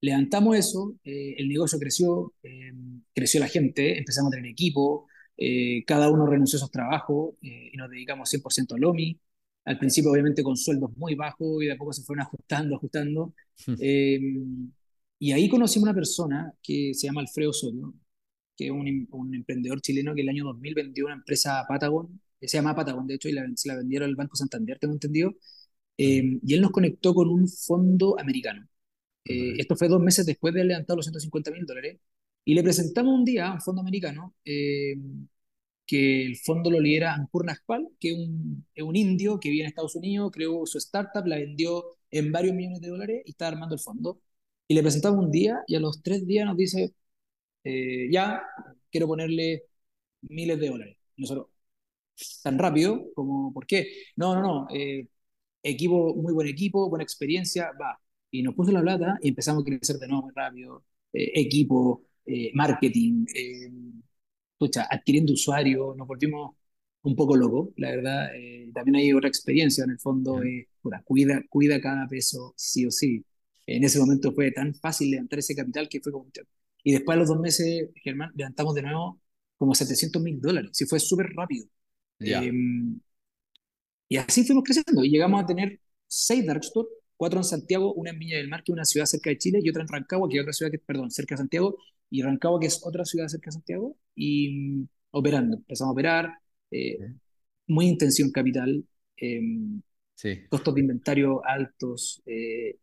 [0.01, 5.07] levantamos eso, eh, el negocio creció, em, creció la gente, empezamos a tener equipo,
[5.38, 9.19] eh, cada uno renunció a sus trabajos y nos dedicamos 100% al LOMI.
[9.65, 13.33] Al principio, obviamente, con sueldos muy bajos y de a poco se fueron ajustando, ajustando.
[13.79, 14.71] Em,
[15.19, 17.93] y ahí conocimos una persona que se llama Alfredo Osorio,
[18.55, 22.21] que es un, un, emprendedor chileno que el año 2000 vendió una empresa a Patagon,
[22.39, 24.93] que se llama Patagon, de hecho, y la, se la vendieron al Banco Santander, tengo
[24.93, 25.36] entendido.
[25.97, 28.67] Eh, y él nos conectó con un fondo americano.
[29.27, 31.99] Eh, esto fue dos meses después de haber levantado los 150 mil dólares.
[32.45, 34.95] Y le presentamos un día a un fondo americano eh,
[35.85, 39.63] que el fondo lo lidera Ankur Najpal, que es un, es un, indio que vive
[39.63, 43.47] en Estados Unidos, creó su startup, la vendió en varios millones de dólares y está
[43.47, 44.21] armando el fondo.
[44.67, 46.93] Y le presentamos un día y a los tres días nos dice,
[47.63, 48.43] eh, ya
[48.91, 49.65] quiero ponerle
[50.21, 50.97] miles de dólares.
[51.17, 51.47] Nosotros,
[52.43, 53.87] tan rápido como, ¿por qué?
[54.15, 55.07] No, no, no, eh,
[55.63, 57.99] equipo, muy buen equipo, buena experiencia, va.
[58.39, 60.84] Y nos puso la plata y empezamos a crecer de nuevo muy rápido.
[61.13, 62.04] Eh, equipo,
[62.54, 63.26] marketing,
[64.54, 66.56] escucha, adquiriendo usuarios, nos volvimos
[67.04, 68.30] un poco locos, la verdad.
[68.73, 70.41] también hay otra experiencia en el fondo,
[71.06, 73.23] cuida, cuida cada peso sí o sí.
[73.65, 76.28] En ese momento fue tan fácil levantar ese capital que fue como,
[76.84, 79.19] y después a los dos meses, Germán, levantamos de nuevo
[79.58, 80.71] como 700 mil dólares.
[80.73, 81.67] Sí, fue súper rápido.
[82.19, 83.00] Em,
[84.08, 88.12] y así fuimos creciendo y llegamos a tener seis dark stores, cuatro en Santiago, una
[88.12, 90.30] en Viña del Mar, que es una ciudad cerca de Chile, y otra en Rancagua,
[90.30, 91.77] que es otra ciudad que, perdón, cerca de Santiago,
[92.10, 95.58] y Rancagua, que es otra ciudad cerca de Santiago, y mm, operando.
[95.58, 96.34] Empezamos a operar,
[96.71, 96.97] eh,
[97.67, 98.86] muy intención capital,
[99.17, 99.82] em,
[100.49, 102.77] costos de inventario altos, eh,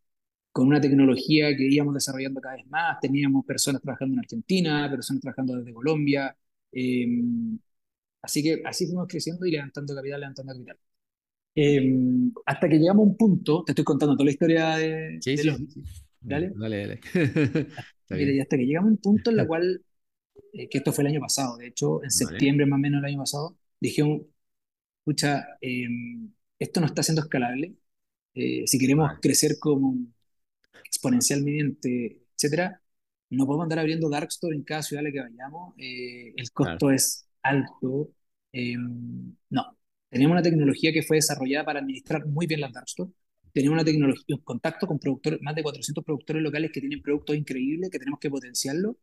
[0.53, 3.01] con una tecnología que íbamos desarrollando cada vez más.
[3.01, 6.37] Teníamos personas trabajando en Argentina, personas trabajando desde Colombia.
[6.73, 7.59] Em,
[8.23, 10.79] así que así fuimos creciendo y levantando capital, levantando capital.
[11.55, 15.37] Em, hasta que llegamos a un punto, te estoy contando toda la historia de, sí,
[15.37, 15.51] sí,
[16.21, 16.53] Dale.
[16.57, 17.01] Dale, dale.
[18.35, 19.85] y hasta que llegamos a un punto en la cual,
[20.53, 23.11] eh, que esto fue el año pasado, de hecho, en septiembre más o menos el
[23.11, 24.23] año pasado, dijimos,
[25.01, 27.75] escucha, em, esto no está siendo escalable.
[28.35, 29.97] Eh, si queremos crecer como
[30.85, 32.81] exponencialmente, etcétera,
[33.31, 35.75] no podemos andar abriendo dark store en cada ciudad a la que vayamos.
[35.79, 38.11] Eh, el costo es alto.
[38.53, 39.77] Em, no,
[40.15, 43.11] teníamos una tecnología que fue desarrollada para administrar muy bien las dark store.
[43.53, 47.35] Teníamos una tecnología, un contacto con productores, más de 400 productores locales que tienen productos
[47.35, 48.97] increíbles, que tenemos que potenciarlo.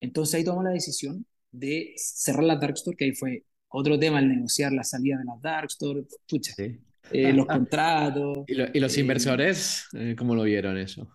[0.00, 4.18] Entonces ahí tomamos la decisión de cerrar la dark store, que ahí fue otro tema
[4.18, 8.38] el negociar la salida de las dark store, pucha, eh, los contratos.
[8.48, 9.84] ¿Y, los eh, inversores
[10.18, 11.08] cómo lo vieron eso?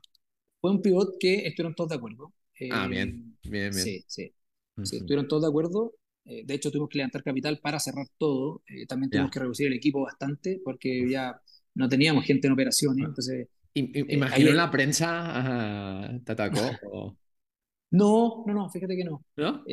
[0.62, 2.34] fue un pivot que estuvieron todos de acuerdo.
[2.72, 3.74] ah, bien, eh, bien, bien.
[3.74, 4.34] Sí, sí.
[4.84, 5.94] sí estuvieron todos de acuerdo.
[6.26, 8.64] Eh, de hecho, tuvimos que levantar capital para cerrar todo.
[8.68, 11.40] Eh, también tuvimos que reducir el equipo bastante porque ya
[11.76, 13.06] no teníamos gente en operaciones.
[13.06, 16.60] Entonces, ¿Imagino la prensa te atacó?
[17.94, 19.26] No, no, no, fíjate que no.
[19.36, 19.66] ¿No?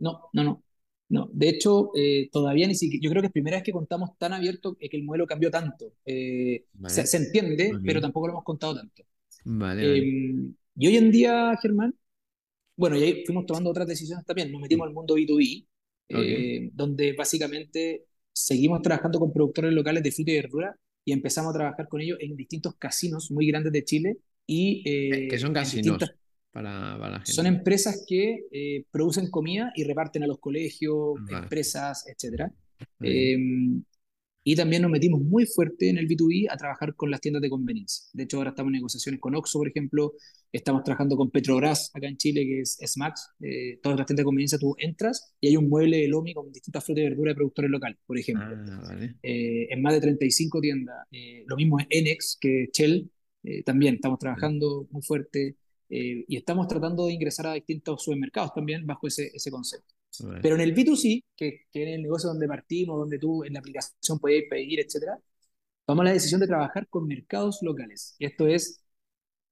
[0.00, 0.64] no, no, no.
[1.10, 1.90] No, de hecho,
[2.30, 5.04] todavía ni siquiera, yo creo que es primera vez que contamos tan abierto que el
[5.04, 5.92] modelo cambió tanto.
[6.06, 6.64] se,
[7.06, 9.02] se, entiende, pero tampoco lo hemos contado tanto.
[9.44, 11.94] Vale, em, y hoy en día, Germán,
[12.76, 14.50] bueno, y ahí fuimos tomando otras decisiones también.
[14.50, 15.66] Nos metimos al mundo B2B,
[16.14, 21.58] eh, donde básicamente seguimos trabajando con productores locales de fruta y verdura y empezamos a
[21.58, 24.16] trabajar con ellos en distintos casinos muy grandes de Chile.
[24.46, 25.98] Y, eh, ¿Qué son casinos?
[26.50, 27.32] Para, para la gente.
[27.32, 32.52] Son empresas que eh, producen comida y reparten a los colegios, empresas, etc.
[34.44, 37.50] Y también nos metimos muy fuerte en el B2B a trabajar con las tiendas de
[37.50, 38.06] conveniencia.
[38.12, 40.14] De hecho, ahora estamos en negociaciones con Oxxo, por ejemplo.
[40.50, 43.34] Estamos trabajando con Petrobras acá en Chile, que es Smax.
[43.40, 46.50] Eh, todas las tiendas de conveniencia tú entras y hay un mueble de Lomi con
[46.52, 48.46] distintas frutas y verduras de productores locales, por ejemplo.
[48.48, 51.06] Ah, eh, en más de 35 tiendas.
[51.12, 53.10] Eh, lo mismo es Enex, que Shell.
[53.64, 55.56] también estamos trabajando muy fuerte.
[55.88, 59.94] y estamos tratando de ingresar a distintos supermercados también bajo ese, ese concepto.
[60.42, 63.60] Pero en el B2C, que, que, es el negocio donde partimos, donde tú en la
[63.60, 65.18] aplicación puedes pedir, etcétera,
[65.86, 68.14] tomamos la decisión de trabajar con mercados locales.
[68.18, 68.82] Y esto es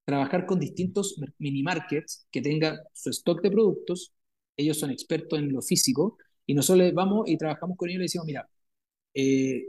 [0.05, 4.13] trabajar con distintos mini markets que tengan su stock de productos.
[4.57, 8.11] Ellos son expertos en lo físico y nosotros vamos y trabajamos con ellos y les
[8.11, 8.49] decimos, mira,
[9.15, 9.69] eh,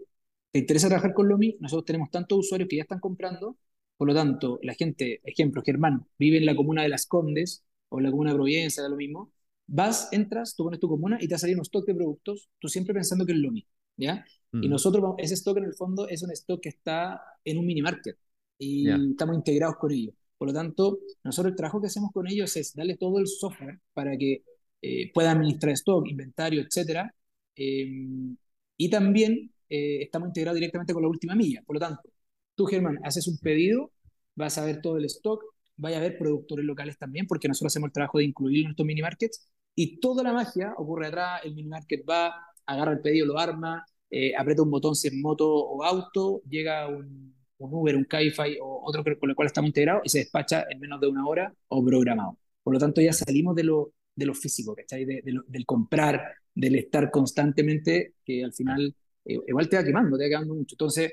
[0.52, 1.58] ¿te interesa trabajar con Lomi?
[1.60, 3.58] Nosotros tenemos tantos usuarios que ya están comprando,
[3.98, 8.00] por lo tanto, la gente, ejemplo, Germán, vive en la comuna de Las Condes o
[8.00, 9.32] en la comuna de Providencia, da lo mismo,
[9.74, 12.68] Vas, entras, tú pones tu comuna y te ha salido un stock de productos, tú
[12.68, 14.26] siempre pensando que es lo mismo, ¿ya?
[14.52, 17.82] Y nosotros, ese stock en el fondo es un stock que está en un mini
[17.82, 18.18] market
[18.58, 20.14] y estamos integrados con ellos.
[20.38, 23.80] Por lo tanto, nosotros el trabajo que hacemos con ellos es darle todo el software
[23.94, 24.44] para que
[24.82, 27.10] eh, pueda administrar stock, inventario, etc.
[27.56, 28.36] Em,
[28.76, 31.62] y también eh, estamos integrados directamente con la última milla.
[31.66, 32.10] Por lo tanto,
[32.56, 33.94] tú, Germán, haces un pedido,
[34.36, 35.42] vas a ver todo el stock,
[35.78, 38.86] vaya a ver productores locales también, porque nosotros hacemos el trabajo de incluir en estos
[38.86, 42.34] mini markets y toda la magia ocurre atrás, el mini market va,
[42.66, 46.88] agarra el pedido, lo arma, eh, aprieta un botón si es moto o auto, llega
[46.88, 50.80] un, Uber, un Cabify o otro con el cual estamos integrados y se despacha en
[50.80, 52.38] menos de una hora o programado.
[52.64, 55.06] Por lo tanto, ya salimos de lo, de lo físico, ¿cachai?
[55.06, 56.22] De, del comprar,
[56.54, 60.74] del estar constantemente, que al final eh, igual te va quemando, te va quemando mucho.
[60.74, 61.12] Entonces,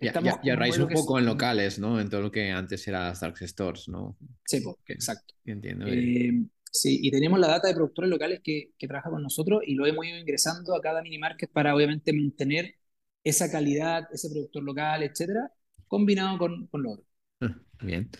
[0.00, 2.00] y, y, raíz un poco en locales, ¿no?
[2.00, 4.16] En todo lo que antes era Dark Stores, ¿no?
[4.44, 5.34] Sí, exacto.
[5.44, 5.86] Entiendo.
[5.88, 9.74] Eh, sí, y tenemos la data de productores locales que, que trabajan con nosotros y
[9.74, 12.76] lo hemos ido ingresando a cada mini market para obviamente mantener
[13.24, 15.52] esa calidad, ese productor local, etcétera,
[15.86, 17.06] combinado con, con lo otro.
[17.40, 18.10] Ah, bien.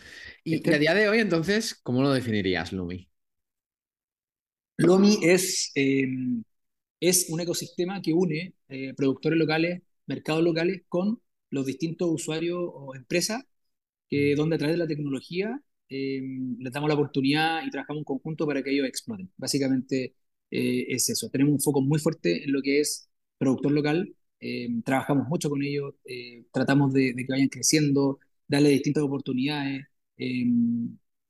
[0.45, 3.09] Y este a día de hoy, entonces, ¿cómo lo definirías, Lumi?
[4.77, 6.43] Lumi es, em,
[7.01, 12.95] es un ecosistema que une eh, productores locales, mercados locales con los distintos usuarios o
[12.95, 13.45] empresas
[14.09, 16.21] que donde a través de la tecnología eh,
[16.59, 19.31] les damos la oportunidad y trabajamos en conjunto para que ellos exploten.
[19.37, 20.15] Básicamente
[20.51, 21.31] eh, es eso.
[21.31, 24.15] Tenemos un foco muy fuerte en lo que es productor local.
[24.41, 25.95] Eh, trabajamos mucho con ellos,
[26.53, 29.87] tratamos de, que vayan creciendo, darle distintas oportunidades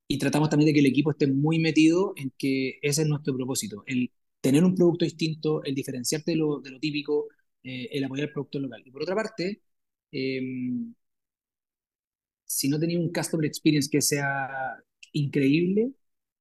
[0.07, 3.35] y tratamos también de que el equipo esté muy metido en que ese es nuestro
[3.37, 7.29] propósito, el tener un producto distinto, el diferenciarte de lo, de lo típico,
[7.63, 8.83] el apoyar al productor local.
[8.85, 9.63] Y por otra parte,
[10.11, 10.95] Em,
[12.49, 14.49] si no tenía un customer experience que sea
[15.13, 15.93] increíble,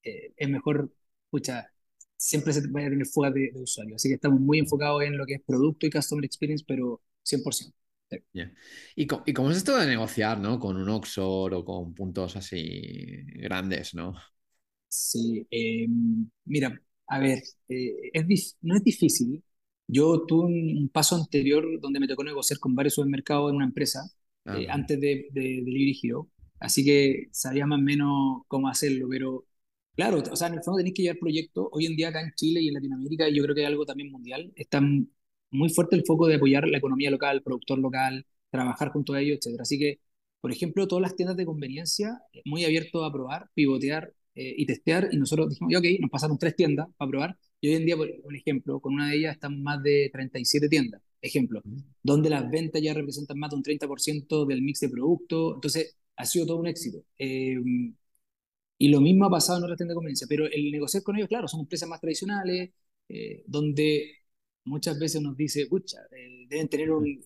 [0.03, 0.91] eh, es mejor,
[1.25, 1.71] escucha,
[2.15, 3.95] siempre se vaya a tener fuga de, usuario.
[3.95, 7.73] Así que estamos muy enfocados en lo que es producto y customer experience, pero 100%.
[8.95, 10.59] ¿Y, cómo, es esto de negociar, ¿no?
[10.59, 14.15] Con un Oxor o con puntos así grandes, ¿no?
[14.87, 19.43] Sí, em, mira, a ver, eh, es, no es difícil.
[19.87, 24.01] Yo tuve un, paso anterior donde me tocó negociar con varios supermercados en una empresa
[24.47, 26.29] ah, eh, antes de, de, de Hero,
[26.59, 29.45] así que sabía más o menos cómo hacerlo, pero
[29.95, 31.67] claro, o sea, en el fondo tenéis que llevar proyectos.
[31.71, 34.11] Hoy en día acá en Chile y en Latinoamérica, yo creo que es algo también
[34.11, 34.81] mundial, está
[35.51, 39.39] muy fuerte el foco de apoyar la economía local, productor local, trabajar junto a ellos,
[39.45, 39.61] etc.
[39.61, 39.99] Así que,
[40.41, 45.09] por ejemplo, todas las tiendas de conveniencia, muy abiertos a probar, pivotear eh, y testear,
[45.11, 48.35] y nosotros dijimos, ok, nos pasaron tres tiendas para probar, y hoy en día, por
[48.35, 51.61] ejemplo, con una de ellas están más de 37 tiendas, ejemplo,
[52.03, 56.25] donde las ventas ya representan más de un 30% del mix de productos, entonces ha
[56.25, 57.03] sido todo un éxito.
[57.17, 57.55] Eh,
[58.77, 61.29] y lo mismo ha pasado en otras tiendas de conveniencia, pero el negociar con ellos,
[61.29, 62.71] claro, son empresas más tradicionales,
[63.09, 64.17] eh, donde
[64.65, 65.97] muchas veces nos dice, pucha,
[66.47, 67.23] deben tener un,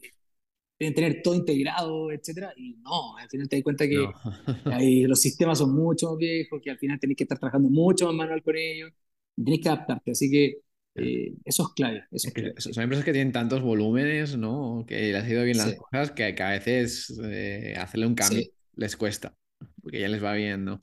[0.80, 4.08] deben tener todo integrado, etcétera, y no, al final te das cuenta que
[4.66, 8.06] ahí los sistemas son mucho más viejos, que al final tenés que estar trabajando mucho
[8.08, 8.92] más manual con ellos,
[9.36, 10.62] tenés que adaptarte, así que
[10.96, 12.04] eh, eso es clave.
[12.12, 14.86] Eso Son empresas que tienen tantos volúmenes, ¿no?
[14.88, 18.44] Que les ha ido bien las cosas, que, a veces eh, hacerle un cambio
[18.76, 19.36] les cuesta,
[19.82, 20.80] porque ya les va bien, ¿no?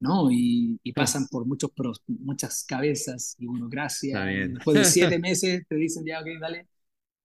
[0.00, 0.30] ¿no?
[0.30, 1.70] Y, pasan por muchos
[2.06, 4.24] muchas cabezas y burocracia.
[4.24, 6.66] Después de siete meses te dicen ya, ok, dale,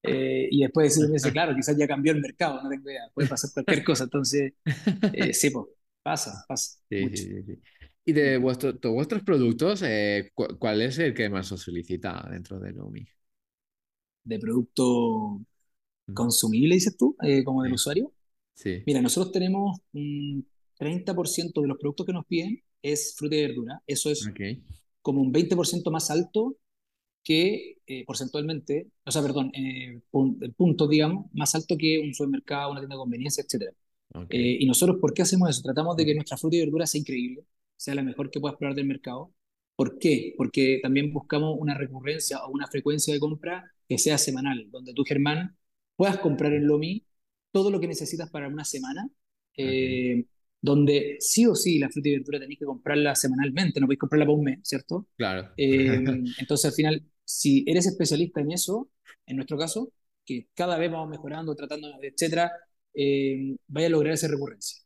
[0.04, 3.30] eh, y después de decirme, claro, quizás ya cambió el mercado, no tengo idea, puede
[3.30, 4.04] pasar cualquier cosa.
[4.04, 4.54] Entonces,
[5.14, 5.68] eh, sí, pues,
[6.04, 6.80] pasa, pasa.
[6.90, 7.62] Sí, sí, sí,
[8.06, 12.72] Y de vuestro, vuestros productos, eh, ¿cuál es el que más os solicita dentro de
[12.74, 13.08] Lumi?
[14.24, 15.42] ¿De producto
[16.14, 18.12] consumible, dices tú, como del usuario?
[18.54, 18.84] Sí.
[18.86, 20.46] Mira, nosotros tenemos un
[20.78, 23.82] 30% de los productos que nos piden es fruta y verdura.
[23.88, 24.30] Eso es
[25.02, 26.58] como un 20% más alto
[27.24, 30.02] que eh, porcentualmente, o sea, perdón, eh,
[30.42, 33.74] el punto, digamos, más alto que un supermercado, una tienda de conveniencia, etc.
[34.30, 35.62] Eh, y nosotros, ¿por qué hacemos eso?
[35.64, 37.46] Tratamos de que nuestra fruta y verdura sea increíble,
[37.84, 39.34] sea la mejor que puedas probar del mercado.
[39.76, 40.34] ¿Por qué?
[40.38, 45.04] Porque también buscamos una recurrencia o una frecuencia de compra que sea semanal, donde tú,
[45.06, 45.58] Germán,
[45.98, 47.06] puedas comprar en Lomi
[47.52, 49.10] todo lo que necesitas para una semana,
[50.62, 54.26] donde sí o sí la fruta y verdura tenéis que comprarla semanalmente, no podéis comprarla
[54.26, 55.10] para un mes, ¿cierto?
[55.18, 55.52] Claro.
[55.58, 58.90] entonces, al final, si eres especialista en eso,
[59.26, 59.92] en nuestro caso,
[60.26, 62.50] que cada vez vamos mejorando, tratando, etcétera,
[62.94, 64.82] eh, vaya a lograr esa recurrencia.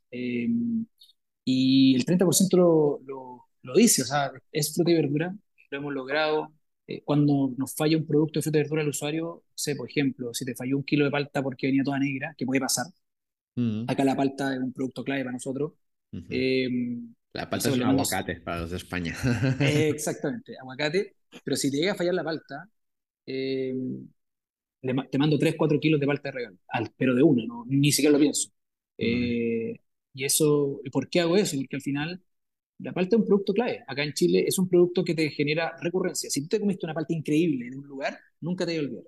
[1.47, 5.35] Eh, y el 30% lo, lo, lo, dice, o sea, es fruta y verdura,
[5.71, 6.53] lo hemos logrado.
[6.89, 10.33] Eh, cuando nos falla un producto de fruta y verdura al usuario, sé, por ejemplo,
[10.33, 12.87] si te falló un kilo de palta porque venía toda negra, que puede pasar.
[13.55, 13.85] Mm.
[13.87, 15.73] Acá la palta es un producto clave para nosotros.
[16.11, 19.15] la palta es un aguacate para los de España.
[19.59, 21.15] exactamente, aguacate.
[21.43, 22.69] Pero si te llega a fallar la palta,
[23.25, 23.75] eh,
[24.81, 26.57] te mando 3, 4 kilos de palta de regalo,
[26.97, 27.65] pero de una, ¿no?
[27.67, 28.49] ni siquiera lo pienso.
[28.97, 29.75] Eh,
[30.17, 31.55] y eso, ¿por qué hago eso?
[31.57, 32.23] Porque al final
[32.79, 33.83] la palta es un producto clave.
[33.87, 36.29] Acá en Chile es un producto que te genera recurrencia.
[36.29, 39.03] Si tú te comiste una palta increíble en un lugar, nunca te voy a olvidar.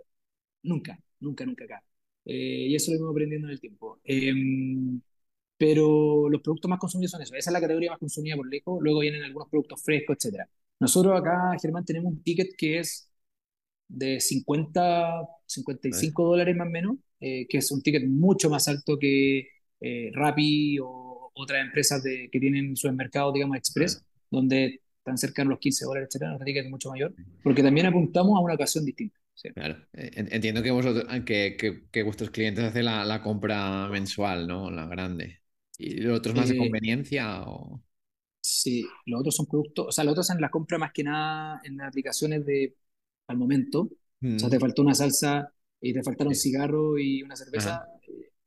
[0.63, 1.83] Nunca, nunca, nunca acá.
[2.25, 3.99] Eh, y eso lo hemos aprendiendo en el tiempo.
[4.03, 5.01] Em,
[5.57, 7.35] pero los productos más consumidos son eso.
[7.35, 8.79] Esa es la categoría más consumida por lejos.
[8.81, 10.47] Luego vienen algunos productos frescos, etc.
[10.79, 13.09] Nosotros acá, Germán, tenemos un ticket que es
[13.87, 18.97] de 50, 55 dólares más o menos, eh, que es un ticket mucho más alto
[18.99, 19.47] que
[19.79, 25.43] eh, Rappi o otras empresas de, que tienen su mercado, digamos, express, donde están cerca
[25.43, 27.13] de los 15 dólares, etcétera, un ticket mucho mayor,
[27.43, 29.17] porque también apuntamos a una ocasión distinta.
[29.53, 31.55] Claro, eh, entiendo que, vosotros, que,
[31.91, 34.69] que, vuestros clientes hacen la, la, compra mensual, ¿no?
[34.69, 35.39] La grande.
[35.77, 37.43] ¿Y los otros más de conveniencia?
[37.43, 37.81] O...
[38.41, 41.61] Sí, los otros son productos, o sea, los otros son la compra más que nada
[41.63, 42.75] en aplicaciones de
[43.27, 43.89] al momento.
[44.21, 44.59] O sea, te mm.
[44.59, 47.85] faltó una salsa y te faltaron un cigarro y una cerveza.
[47.95, 47.98] Eh,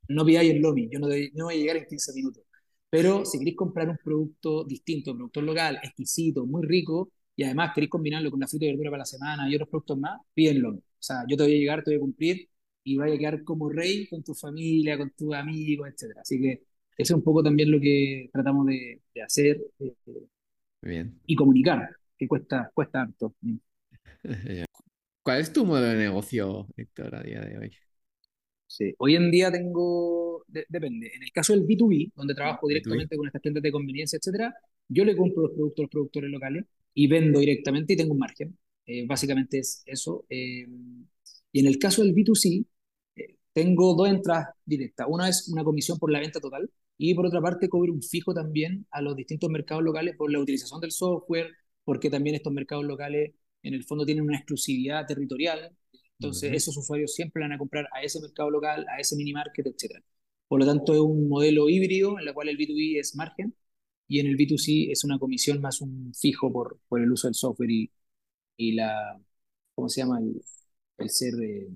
[0.08, 2.44] no ahí el lobby, yo no, no voy a llegar en 15 minutos.
[2.90, 7.72] Pero si queréis comprar un producto distinto, un producto local, exquisito, muy rico, y además
[7.74, 10.74] queréis combinarlo con la fruta y verdura para la semana y otros productos más, pídenlo.
[10.74, 12.48] O sea, yo te voy a llegar, te voy a cumplir
[12.84, 16.18] y vaya a quedar como rey con tu familia, con tus amigos, etc.
[16.20, 16.52] Así que
[16.96, 19.58] eso es un poco también lo que tratamos de, hacer
[20.82, 23.34] eh, y comunicar, que cuesta, cuesta harto.
[25.22, 27.70] ¿Cuál es tu modelo de negocio, Héctor, a día de hoy?
[28.73, 33.27] Sí, hoy en día tengo, depende, en el caso del B2B, donde trabajo directamente con
[33.27, 34.54] estas tiendas de conveniencia, etcétera,
[34.88, 36.64] yo le compro los productos a los productores locales
[36.94, 38.56] y vendo directamente y tengo un margen.
[38.87, 40.25] Eh, básicamente es eso.
[40.31, 40.66] Eh,
[41.52, 42.64] y en el caso del B2C,
[43.52, 45.06] tengo dos entradas directas.
[45.10, 48.33] Una es una comisión por la venta total y por otra parte cobro un fijo
[48.33, 51.50] también a los distintos mercados locales por la utilización del software,
[51.85, 55.77] porque también estos mercados locales en el fondo tienen una exclusividad territorial
[56.23, 59.66] Entonces, esos usuarios siempre van a comprar a ese mercado local, a ese mini market,
[59.66, 60.02] etc.
[60.46, 63.54] Por lo tanto, es un modelo híbrido en el cual el B2B es margen
[64.06, 67.35] y en el B2C es una comisión más un fijo por, por el uso del
[67.35, 67.90] software y,
[68.56, 69.20] y la,
[69.75, 70.20] ¿cómo se llama?
[70.20, 70.40] El,
[70.98, 71.68] el ser eh,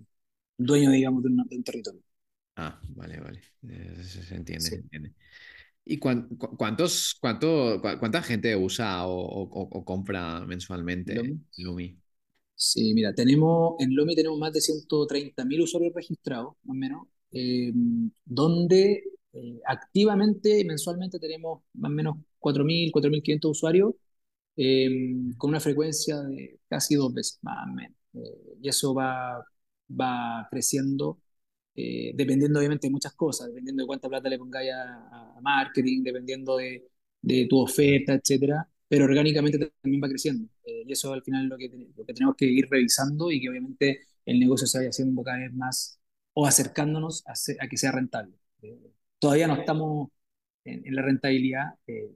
[0.57, 2.03] dueño, digamos, de un, territorio.
[2.57, 3.41] Ah, vale, vale.
[4.05, 5.13] Se, entiende, se entiende.
[5.85, 11.99] ¿Y cuántos, cuánto, cuánta gente usa o, compra mensualmente Lumi?
[12.59, 18.11] Sí, mira, tenemos, en Lumi tenemos más de 130.000 usuarios registrados, más o menos, em,
[18.25, 19.05] donde
[19.35, 23.95] eh, activamente, mensualmente tenemos más o menos 4.000, 4.500 usuarios,
[24.57, 27.97] em, con una frecuencia de casi dos veces, más o menos.
[28.15, 29.45] Eh, y eso va,
[29.91, 31.21] va creciendo
[31.75, 36.57] eh, dependiendo obviamente de muchas cosas, dependiendo de cuánta plata le pongáis a, marketing, dependiendo
[36.57, 36.89] de,
[37.23, 40.49] de, tu oferta, etcétera, pero orgánicamente también va creciendo.
[40.65, 43.41] Eh, y eso al final es lo que, lo que tenemos que ir revisando y
[43.41, 46.01] que obviamente el negocio se vaya haciendo cada vez más
[46.35, 48.37] o acercándonos a, a que sea rentable.
[48.63, 50.09] Eh, todavía no estamos
[50.65, 51.67] en, la rentabilidad,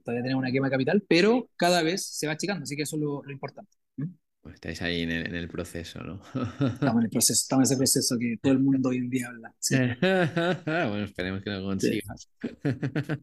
[0.03, 2.97] todavía tenemos una quema de capital, pero cada vez se va achicando, así que eso
[2.97, 3.71] es lo, lo importante.
[4.41, 6.19] Pues estáis ahí en el, proceso, ¿no?
[6.73, 9.27] Estamos en el proceso, estamos en ese proceso que todo el mundo hoy en día
[9.27, 9.53] habla.
[10.89, 12.27] bueno, esperemos que lo consigas.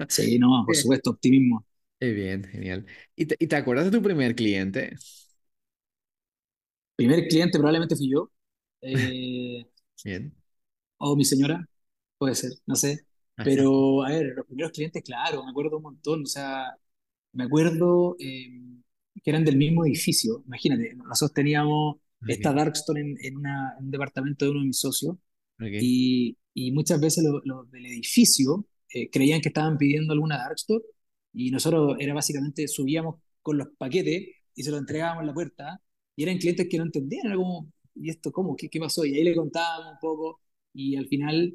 [0.09, 1.67] Sí, no, por supuesto, optimismo.
[2.01, 2.87] Bien, genial.
[3.17, 4.97] ¿Y te, ¿Y te, acuerdas de tu primer cliente?
[6.97, 8.31] Primer cliente probablemente fui yo.
[8.81, 9.67] Eh,
[10.05, 10.33] bien.
[10.99, 11.69] O mi señora,
[12.17, 13.07] puede ser, no sé.
[13.35, 16.23] Pero, a ver, los primeros clientes, claro, me acuerdo un montón.
[16.23, 16.77] O sea,
[17.33, 18.15] me acuerdo...
[18.21, 18.79] Eh,
[19.23, 20.43] que eran del mismo edificio.
[20.47, 21.97] Imagínate, nosotros teníamos
[22.27, 25.17] esta Darkstore en, en, un departamento de uno de mis socios
[25.61, 30.85] y, y, muchas veces los del edificio eh, creían que estaban pidiendo alguna Darkstore
[31.39, 35.81] y nosotros era básicamente subíamos con los paquetes y se los entregábamos en la puerta
[36.17, 38.57] y eran clientes que no entendían, era como, ¿y esto cómo?
[38.57, 39.05] ¿Qué, qué pasó?
[39.05, 40.41] Y ahí le contábamos un poco
[40.73, 41.55] y al final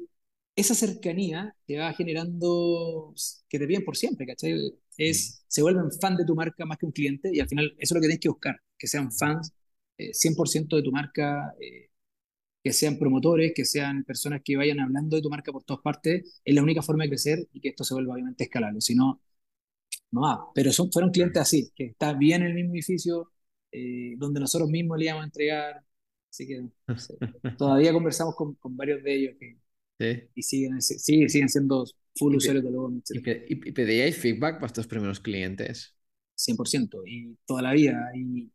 [0.56, 3.12] esa cercanía te va generando
[3.48, 4.54] que te piden por siempre, ¿cachai?
[4.96, 7.94] Es, se vuelven fan de tu marca más que un cliente y al final eso
[7.94, 9.52] es lo que tienes que buscar, que sean fans
[10.12, 11.90] 100% eh, de tu marca, eh,
[12.62, 16.40] que sean promotores, que sean personas que vayan hablando de tu marca por todas partes,
[16.44, 19.20] es la única forma de crecer y que esto se vuelva obviamente escalable, si no,
[20.54, 23.30] Pero son, fueron clientes así, que está bien en el mismo edificio,
[23.72, 25.84] eh, donde nosotros mismos le íbamos a entregar,
[26.30, 26.68] así que
[27.58, 29.58] todavía conversamos con, con varios de ellos que
[30.34, 31.84] y siguen, siguen siendo
[32.16, 33.02] full usuarios de Logon,
[33.48, 35.96] ¿Y, pedíais feedback para estos primeros clientes?
[36.36, 38.10] 100%, y toda la vida.
[38.14, 38.50] Y,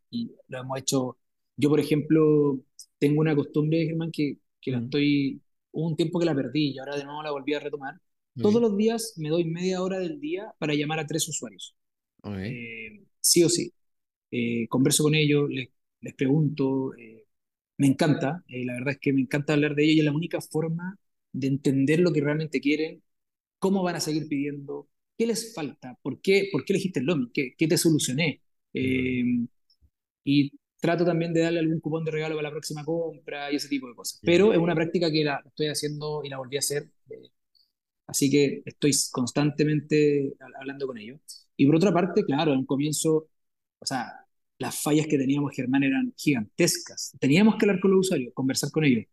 [0.48, 1.18] lo hemos hecho.
[1.56, 2.60] Yo, por ejemplo,
[2.98, 5.42] tengo una costumbre, Germán, que, que la estoy.
[5.72, 7.94] Hubo un tiempo que la perdí y ahora de nuevo la volví a retomar.
[8.40, 11.76] Todos los días me doy media hora del día para llamar a tres usuarios.
[12.42, 13.72] Eh, sí o sí.
[14.30, 15.70] Eh, converso con ellos, les,
[16.00, 16.94] les pregunto.
[16.96, 17.26] Eh,
[17.78, 20.40] me encanta, la verdad es que me encanta hablar de ellos y es la única
[20.40, 20.98] forma
[21.32, 23.02] de entender lo que realmente quieren,
[23.58, 27.30] cómo van a seguir pidiendo, qué les falta, por qué, por qué elegiste el Lomi,
[27.32, 28.42] qué, qué te solucioné.
[28.74, 29.24] Eh,
[30.24, 33.68] y trato también de darle algún cupón de regalo para la próxima compra y ese
[33.68, 34.20] tipo de cosas.
[34.24, 36.90] Pero es una práctica que la estoy haciendo y la volví a hacer.
[38.10, 41.20] Eh, así que estoy constantemente hablando con ellos.
[41.56, 43.28] Y por otra parte, claro, en un comienzo,
[43.78, 44.12] o sea,
[44.58, 47.16] las fallas que teníamos, Germán, eran gigantescas.
[47.18, 49.06] Teníamos que hablar con los usuarios, conversar con ellos.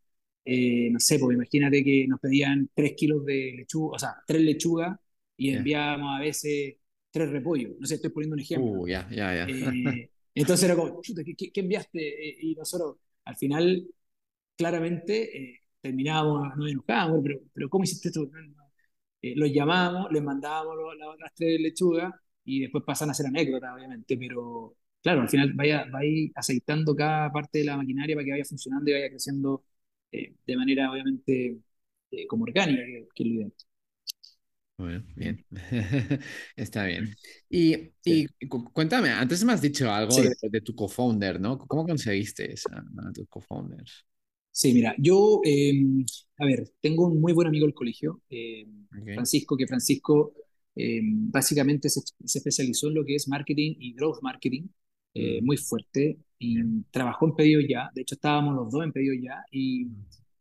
[0.46, 4.42] Eh, no sé, pues imagínate que nos pedían tres kilos de lechuga, o sea, tres
[4.42, 4.98] lechugas
[5.36, 6.76] y enviábamos a veces
[7.12, 7.74] tres repollos.
[7.80, 8.72] No sé, estoy poniendo un ejemplo.
[8.72, 9.46] Uh, ya, ya, ya.
[9.46, 12.30] Eh, entonces era como, chuta, ¿qué, enviaste?
[12.30, 12.96] Eh, y nosotros,
[13.26, 13.88] al final,
[14.56, 18.30] claramente, terminábamos, nos enojábamos, pero, pero ¿cómo hiciste esto?
[19.22, 20.76] Los llamábamos, les mandábamos
[21.20, 22.14] las tres lechugas
[22.44, 27.32] y después pasan a ser anécdotas, obviamente, pero claro, al final vaya, vaya aceitando cada
[27.32, 29.64] parte de la maquinaria para que vaya funcionando y vaya creciendo
[30.12, 31.58] eh, de manera obviamente
[32.12, 33.54] eh, como orgánica, que, es lo ideal.
[34.78, 35.44] Bueno, bien.
[36.56, 37.16] Está bien.
[37.50, 38.28] Y, y,
[38.74, 41.58] cuéntame, antes me has dicho algo de, tu co-founder, ¿no?
[41.58, 44.06] ¿Cómo conseguiste esa, a tus co-founders?
[44.58, 46.04] Sí, mira, yo, em,
[46.40, 50.34] a ver, tengo un muy buen amigo del colegio, em, Francisco, que Francisco
[50.76, 54.68] em, básicamente se, se, especializó en lo que es marketing y growth marketing,
[55.14, 55.46] eh, mm.
[55.46, 56.58] muy fuerte y
[56.92, 57.90] trabajó en pedido ya.
[57.94, 59.44] De hecho, estábamos los dos en pedido ya.
[59.52, 59.86] Y,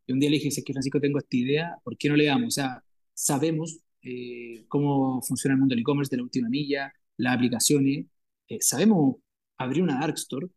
[0.09, 2.49] un día le dije: Es que Francisco, tengo esta idea, ¿por qué no le damos?
[2.49, 2.83] O sea,
[3.15, 8.07] sabemos eh, cómo funciona el mundo del e-commerce, de la última milla, las aplicaciones,
[8.49, 9.17] eh, sabemos
[9.59, 10.49] abrir una dark store.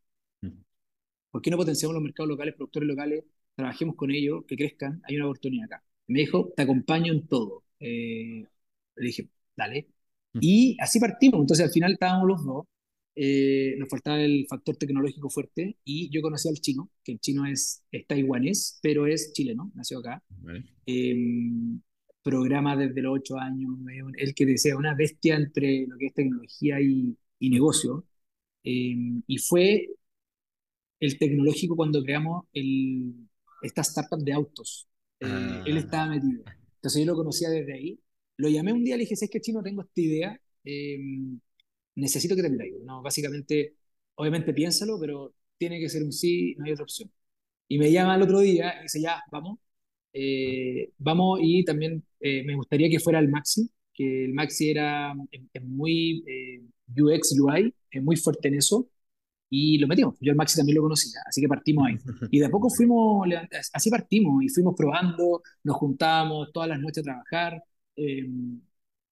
[1.31, 3.23] ¿Por qué no potenciamos los mercados locales, productores locales?
[3.59, 5.83] Trabajemos con ellos, que crezcan, hay una oportunidad acá.
[6.07, 7.63] me dijo: Te acompaño en todo.
[7.79, 8.47] le
[8.95, 9.87] dije: Dale.
[10.39, 11.41] Y así partimos.
[11.41, 12.65] Entonces, al final estábamos los dos
[13.21, 17.45] eh, nos faltaba el factor tecnológico fuerte y yo conocí al chino, que el chino
[17.45, 20.23] es, es taiwanés, pero es chileno, nació acá.
[20.85, 21.81] Em,
[22.23, 23.71] programa desde los ocho años,
[24.17, 28.05] el que desea una bestia entre lo que es tecnología y, y negocio.
[28.63, 29.89] Em, y fue
[31.01, 33.28] el tecnológico cuando creamos el,
[33.61, 34.87] esta startup de autos.
[35.19, 35.25] Eh,
[35.65, 35.79] él ah.
[35.79, 36.43] estaba metido.
[36.75, 37.99] Entonces yo lo conocía desde ahí.
[38.37, 41.39] Lo llamé un día, le dije, es que chino, tengo esta idea, em,
[41.95, 42.73] necesito que te metáis.
[42.83, 43.75] No, básicamente,
[44.15, 47.11] obviamente piénsalo, pero tiene que ser un sí, no hay otra opción.
[47.67, 49.59] Y me llama el otro día y dice, ya, vamos.
[50.13, 55.13] Eh, vamos y también eh, me gustaría que fuera el Maxi, que el Maxi era
[55.31, 56.23] es, muy
[56.97, 58.89] UX, UI, es muy fuerte en eso
[59.49, 60.15] y lo metimos.
[60.21, 61.95] Yo el Maxi también lo conocía, así que partimos ahí.
[62.31, 63.27] Y de a poco fuimos,
[63.73, 67.63] así partimos y fuimos probando, nos juntábamos todas las noches a trabajar.
[67.95, 68.27] Eh,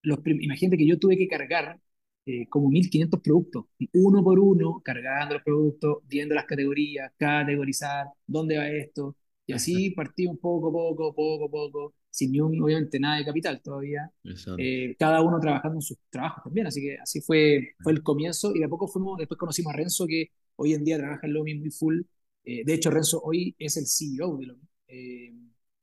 [0.03, 1.79] los imagínate que yo tuve que cargar
[2.25, 8.57] eh, como 1500 productos, uno por uno, cargando los productos, viendo las categorías, categorizar, dónde
[8.57, 9.15] va esto.
[9.45, 14.11] Y así partimos poco, poco, poco, poco sin ni un, obviamente nada de capital todavía,
[14.57, 18.55] eh, cada uno trabajando en sus trabajos también, así que así fue, fue el comienzo
[18.55, 21.33] y de a poco fuimos, después conocimos a Renzo que hoy en día trabaja en
[21.33, 22.01] Lomi muy full,
[22.43, 25.31] eh, de hecho Renzo hoy es el CEO de Lomi, eh,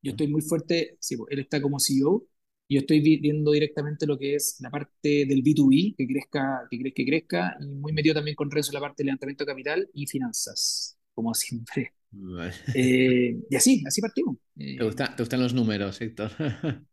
[0.03, 2.26] yo estoy muy fuerte, sí, pues, él está como CEO,
[2.66, 6.78] y yo estoy viendo directamente lo que es la parte del B2B, que crezca, que,
[6.80, 9.53] crezca, que crezca, y muy metido también con Renzo en la parte de levantamiento de
[9.53, 11.93] capital y finanzas, como siempre.
[12.74, 14.36] Eh, y así, así partimos.
[14.56, 16.30] ¿Te, gusta, ¿Te, gustan los números, Héctor?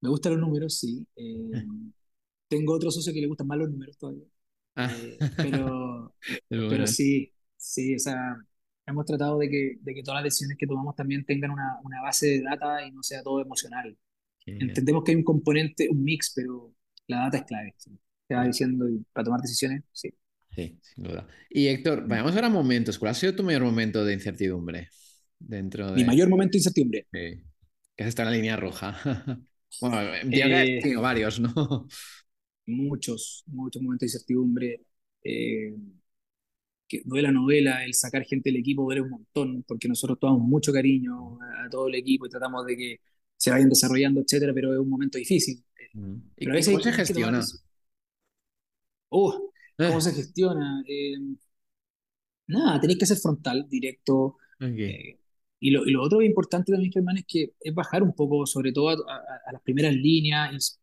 [0.00, 1.06] me gustan los números, sí.
[1.16, 1.50] Eh,
[2.48, 4.24] tengo otro socio que le gustan más los números todavía.
[4.76, 4.90] Ah.
[4.92, 6.14] Eh, pero,
[6.48, 8.36] pero sí, sí, o sea,
[8.86, 12.00] hemos tratado de que, de que todas las decisiones que tomamos también tengan una, una
[12.02, 13.96] base de data y no sea todo emocional.
[14.46, 16.74] Entendemos que hay un componente, un mix, pero
[17.06, 17.74] la data es clave.
[18.26, 20.12] Te va diciendo para tomar decisiones, sí.
[20.54, 21.28] Sí, sin duda.
[21.48, 22.98] Y Héctor, vayamos ahora a momentos.
[22.98, 24.88] ¿Cuál ha sido tu mayor momento de incertidumbre?
[25.38, 25.96] Dentro de...
[25.96, 27.06] Mi mayor momento de incertidumbre.
[27.12, 27.42] Sí.
[27.96, 28.98] Que está en la línea roja.
[29.80, 31.86] bueno, eh, tengo varios, ¿no?
[32.66, 34.80] Muchos, muchos momentos de incertidumbre.
[35.22, 35.74] Eh,
[36.90, 40.42] que duele la novela, el sacar gente del equipo duele un montón, porque nosotros tomamos
[40.42, 43.00] mucho cariño a, todo el equipo y tratamos de que
[43.36, 45.62] se vayan desarrollando, etcétera, pero es un momento difícil.
[45.94, 46.14] Mm.
[46.36, 47.40] ¿Y pero cómo se gestiona?
[49.10, 49.49] Uh,
[49.88, 50.02] ¿Cómo eh.
[50.02, 50.82] se gestiona?
[50.86, 51.16] Eh,
[52.46, 54.36] nada, tenéis que ser frontal, directo.
[54.60, 55.18] Eh,
[55.58, 58.72] y, lo, y, lo, otro importante también, Germán, es que es bajar un poco, sobre
[58.72, 60.80] todo a, las primeras líneas,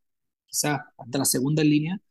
[0.47, 2.01] quizás hasta la segunda línea,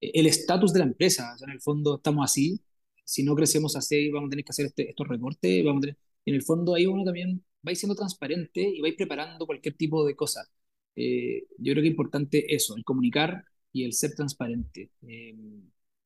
[0.00, 1.36] el estatus de la empresa.
[1.42, 2.60] en el fondo estamos así.
[3.04, 5.64] Si no crecemos así, vamos a tener que hacer este, estos recortes.
[5.64, 9.76] Vamos a en el fondo ahí uno también va siendo transparente y va preparando cualquier
[9.76, 10.42] tipo de cosa.
[10.96, 14.90] yo creo que es importante eso, el comunicar y el ser transparente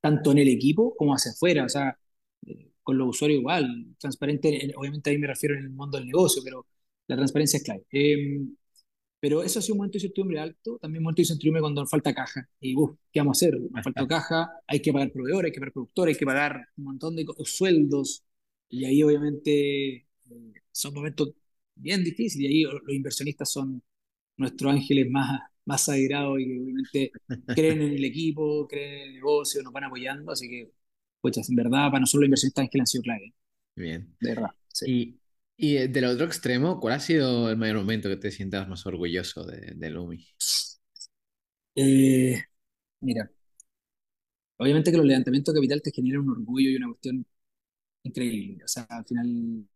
[0.00, 1.98] tanto en el equipo como hacia afuera, o sea,
[2.46, 6.42] eh, con los usuarios igual, transparente, obviamente ahí me refiero en el mundo del negocio,
[6.44, 6.66] pero
[7.06, 7.84] la transparencia es clave.
[7.90, 8.56] Em,
[9.20, 11.86] pero eso ha sido un momento de incertidumbre alto, también un momento de incertidumbre cuando
[11.86, 12.48] falta caja.
[12.60, 13.60] Y, uh, ¿qué vamos a hacer?
[13.60, 16.84] Nos falta caja, hay que pagar proveedores, hay que pagar productores, hay que pagar un
[16.84, 18.24] montón de sueldos.
[18.68, 20.06] Y ahí obviamente eh,
[20.72, 21.32] son momentos
[21.74, 23.82] bien difíciles y ahí los inversionistas son
[24.36, 27.16] nuestros ángeles más, más sagrado y que obviamente
[27.52, 30.70] creen en el equipo, creen en el negocio, nos van apoyando, así que,
[31.20, 33.34] pues en verdad, para nosotros los inversionistas que han sido clave.
[33.74, 34.16] Bien.
[34.20, 34.50] De verdad.
[34.84, 35.20] Y,
[35.56, 38.86] y eh, del otro extremo, ¿cuál ha sido el mayor momento que te sientas más
[38.86, 40.26] orgulloso de, de Lumi?
[41.74, 42.36] Eh,
[43.00, 43.30] mira,
[44.58, 47.26] obviamente que los levantamientos de capital te generan un orgullo y una cuestión
[48.04, 48.64] increíble.
[48.64, 49.66] O sea, al final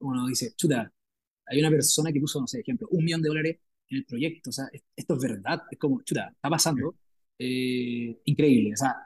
[0.00, 0.92] uno dice, chuta,
[1.46, 3.58] hay una persona que puso, no sé, ejemplo, un millón de dólares
[3.90, 4.50] en el proyecto.
[4.50, 4.66] O sea,
[4.96, 6.96] esto es verdad, es como, chuta, está pasando.
[7.38, 8.72] Eh, increíble.
[8.74, 8.96] O sea,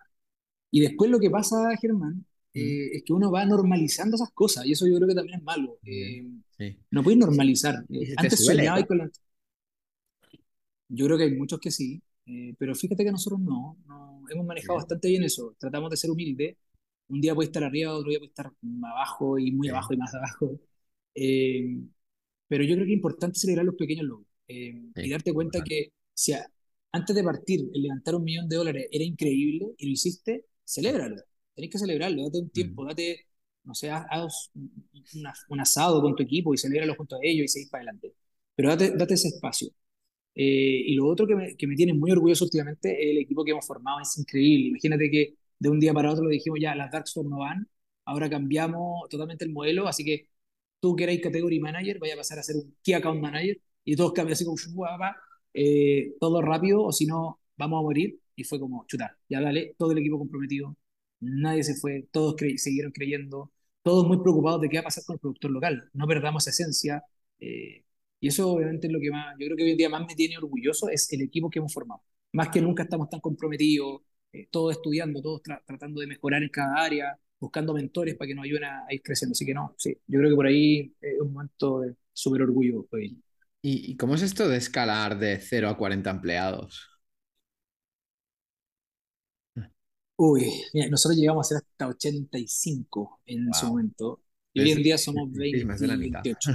[0.70, 2.24] y después lo que pasa, Germán,
[2.54, 5.44] eh, es que uno va normalizando esas cosas y eso yo creo que también es
[5.44, 5.78] malo.
[5.84, 6.24] Eh,
[6.90, 7.84] no puedes normalizar.
[8.16, 9.10] Antes soñaba con la...
[10.88, 12.02] Yo creo que hay muchos que sí,
[12.58, 15.56] pero fíjate que nosotros no, no hemos manejado bastante bien eso.
[15.58, 16.56] Tratamos de ser humildes.
[17.08, 18.52] Un día puede estar arriba, otro día puede estar
[18.84, 20.60] abajo y muy abajo y más abajo.
[22.48, 24.31] pero yo creo que es importante celebrar los pequeños logros.
[24.48, 26.32] Eh, y darte cuenta que si
[26.92, 31.16] antes de partir el levantar un millón de dólares era increíble y lo hiciste, celébralo.
[31.54, 33.26] Tenés que celebrarlo, date un tiempo, date,
[33.64, 34.50] no sé, haz
[35.48, 38.14] un asado con tu equipo y celébralo junto a ellos y seguís para adelante.
[38.54, 39.68] Pero date, date ese espacio.
[40.34, 43.44] Eh, y lo otro que me, que me, tiene muy orgulloso últimamente es el equipo
[43.44, 44.68] que hemos formado, es increíble.
[44.68, 47.68] Imagínate que de un día para otro le dijimos ya, las Darkstore no van,
[48.04, 50.28] ahora cambiamos totalmente el modelo, así que
[50.80, 53.96] tú que eres Category Manager, vaya a pasar a ser un Key Account Manager y
[53.96, 54.56] todos cambian así como,
[55.54, 59.74] eh, todo rápido, o si no, vamos a morir, y fue como, chuta, ya dale,
[59.78, 60.76] todo el equipo comprometido,
[61.20, 63.52] nadie se fue, todos siguieron creyendo,
[63.82, 67.04] todos muy preocupados de qué va a pasar con el productor local, no perdamos esencia,
[67.40, 67.84] eh,
[68.20, 70.14] y eso obviamente es lo que más, yo creo que hoy en día más me
[70.14, 72.02] tiene orgulloso, es el equipo que hemos formado.
[72.32, 74.02] Más que nunca estamos tan comprometidos,
[74.32, 78.44] eh, todos estudiando, todos tratando de mejorar en cada área, buscando mentores para que nos
[78.44, 79.32] ayuden a, ir creciendo.
[79.32, 82.86] Así que no, sí, yo creo que por ahí es un momento de súper orgullo
[82.92, 83.20] hoy.
[83.64, 86.88] ¿Y, cómo es esto de escalar de 0 a 40 empleados?
[90.16, 94.20] Uy, mira, nosotros llegamos a ser hasta 85 en su momento.
[94.52, 96.22] Y hoy en día somos 20, más de la mitad.
[96.24, 96.50] 28.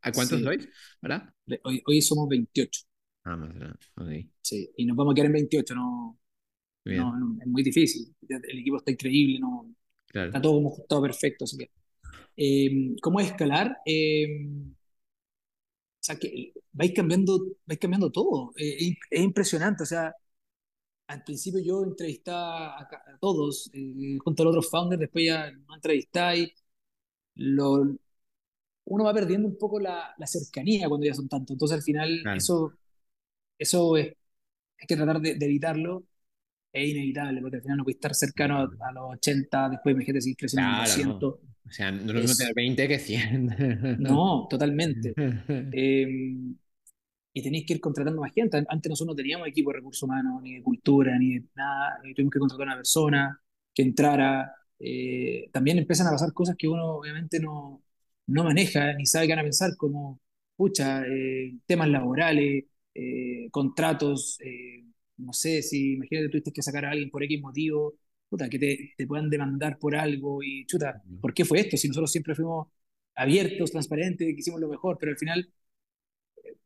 [0.00, 0.68] ¿A cuántos sois?
[1.02, 1.30] ¿Verdad?
[1.64, 2.80] Hoy, hoy somos 28.
[3.24, 6.18] Ah, más de Sí, y nos vamos a quedar en 28, no,
[6.86, 8.14] no, es muy difícil.
[8.26, 9.70] El equipo está increíble, no,
[10.10, 11.44] está todo como todo perfecto.
[11.44, 11.70] Así que,
[12.38, 13.76] eh, ¿cómo escalar?
[13.84, 14.26] Eh,
[16.00, 18.52] o sea, que vais cambiando, vais cambiando todo.
[18.56, 19.82] Eh, es impresionante.
[19.84, 20.14] O sea,
[21.08, 22.88] al principio yo entrevistaba a,
[23.20, 23.70] todos,
[24.24, 26.52] junto a los otros founders, después ya no entrevistáis.
[27.34, 27.96] Lo,
[28.84, 31.54] uno va perdiendo un poco la, la, cercanía cuando ya son tantos.
[31.54, 32.72] Entonces, al final, eso,
[33.58, 36.04] eso es, hay que tratar de, de evitarlo
[36.72, 40.36] es inevitable, porque al final no puede estar cercano a, los 80, después imagínate seguir
[40.36, 41.34] creciendo claro, 200.
[41.66, 43.98] O sea, no es lo mismo tener 20 que 100.
[44.00, 45.12] No, totalmente.
[45.72, 46.56] Em,
[47.32, 48.64] y tenéis que ir contratando más gente.
[48.68, 52.00] Antes nosotros no teníamos equipo de recursos humanos, ni de cultura, ni de nada.
[52.14, 53.40] tuvimos que contratar a una persona
[53.74, 54.52] que entrara.
[54.78, 57.82] Eh, también empiezan a pasar cosas que uno obviamente no,
[58.26, 60.20] no maneja, ni sabe qué van a pensar, como,
[60.56, 64.38] pucha, eh, temas laborales, eh, contratos,
[65.18, 67.94] no sé, si imagínate tuviste que sacar a alguien por X motivo,
[68.30, 71.76] puta, que te, te puedan demandar por algo y chuta, ¿por qué fue esto?
[71.78, 72.68] Si nosotros siempre fuimos
[73.16, 75.52] abiertos, transparentes, que hicimos lo mejor, pero al final
[76.44, 76.56] eh,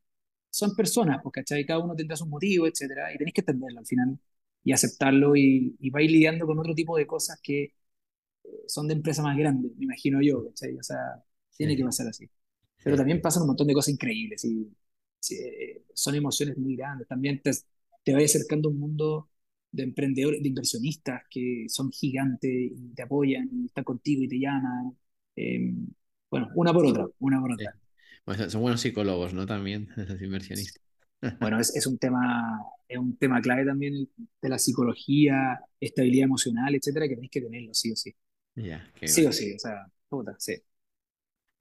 [0.50, 1.66] son personas, ¿cachai?
[1.66, 4.18] Cada uno tendrá sus motivos, etcétera, y tenéis que entenderlo al final
[4.64, 8.94] y aceptarlo y, y vais lidiando con otro tipo de cosas que eh, son de
[8.94, 10.76] empresas más grandes, me imagino yo, ¿cachai?
[10.78, 10.98] O sea,
[11.56, 12.28] tiene que pasar así.
[12.82, 14.70] Pero también pasan un montón de cosas increíbles y,
[15.32, 17.08] eh, son emociones muy grandes.
[17.08, 17.50] También te,
[18.04, 19.30] te vaya acercando a un mundo
[19.74, 24.38] de emprendedores, de inversionistas que son gigantes y te apoyan y están contigo y te
[24.38, 24.96] llaman.
[25.34, 25.86] Em,
[26.30, 28.48] bueno, una por otra, una por otra.
[28.48, 29.46] son buenos psicólogos, ¿no?
[29.46, 30.80] También, esos inversionistas.
[31.40, 34.08] Bueno, es, es, un tema, es un tema clave también
[34.42, 38.14] de la psicología, estabilidad emocional, etcétera, que tenéis que tenerlo, sí o sí.
[39.02, 40.54] sí o sí, o sea, puta, sí.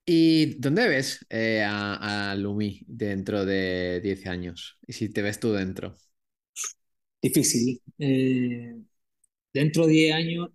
[0.06, 4.78] ¿Y dónde ves eh, a, a, Lumi dentro de 10 años?
[4.86, 5.96] ¿Y si te ves tú dentro?
[7.24, 7.80] Difícil.
[7.98, 8.76] Eh,
[9.52, 10.50] dentro de 10 años,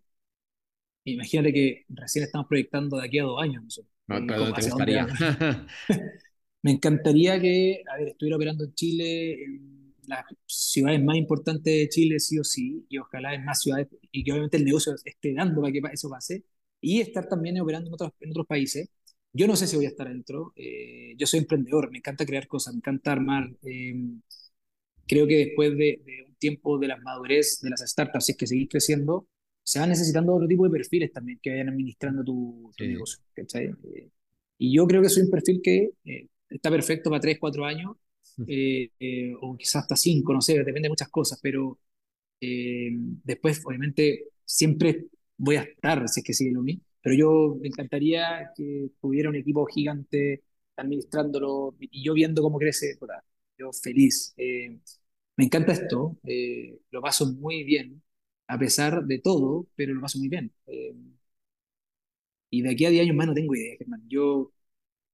[1.04, 3.82] imagínate que recién estamos proyectando de aquí a dos años.
[6.64, 11.90] Me encantaría que, a ver, estuviera operando en Chile, en las ciudades más importantes de
[11.90, 15.34] Chile, sí o sí, y ojalá en más ciudades, y que obviamente el negocio esté
[15.34, 16.44] dando para que eso pase,
[16.82, 18.90] y estar también operando en otros, en otros países.
[19.32, 20.54] Yo no sé si voy a estar dentro.
[20.56, 23.50] Eh, yo soy emprendedor, me encanta crear cosas, me encanta armar.
[23.64, 23.94] Eh,
[25.08, 28.48] creo que después de, un tiempo de la madurez de las startups, si es que
[28.48, 29.28] seguís creciendo,
[29.70, 33.20] se van necesitando otro tipo de perfiles también que vayan administrando tu, negocio.
[33.36, 34.10] Eh,
[34.58, 37.96] y yo creo que soy un perfil que eh, está perfecto para 3, 4 años,
[38.48, 38.90] eh,
[39.42, 41.78] o quizás hasta 5, no sé, depende de muchas cosas, pero
[42.40, 45.06] después, obviamente, siempre
[45.38, 49.30] voy a estar, si es que sigue lo mismo, pero yo me encantaría que tuviera
[49.30, 50.42] un equipo gigante
[50.78, 52.98] administrándolo y yo viendo cómo crece,
[53.56, 54.34] yo feliz.
[55.40, 58.04] Me encanta esto, eh, lo paso muy bien,
[58.48, 60.52] a pesar de todo, pero lo paso muy bien.
[60.68, 60.94] Eh,
[62.50, 64.04] y de aquí a 10 años más no tengo idea, Germán.
[64.10, 64.52] Yo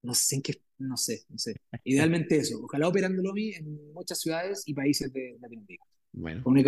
[0.01, 1.57] no sé en qué, no sé, no sé.
[1.84, 5.86] Idealmente eso, ojalá operándolo en muchas ciudades y países de Latinoamérica.
[6.13, 6.41] Bueno.
[6.43, 6.63] Un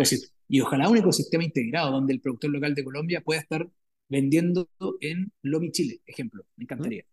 [0.46, 3.68] y ojalá un ecosistema integrado donde el productor local de Colombia pueda estar
[4.08, 6.46] vendiendo en Lomi Chile, ejemplo.
[6.54, 7.04] Me encantaría.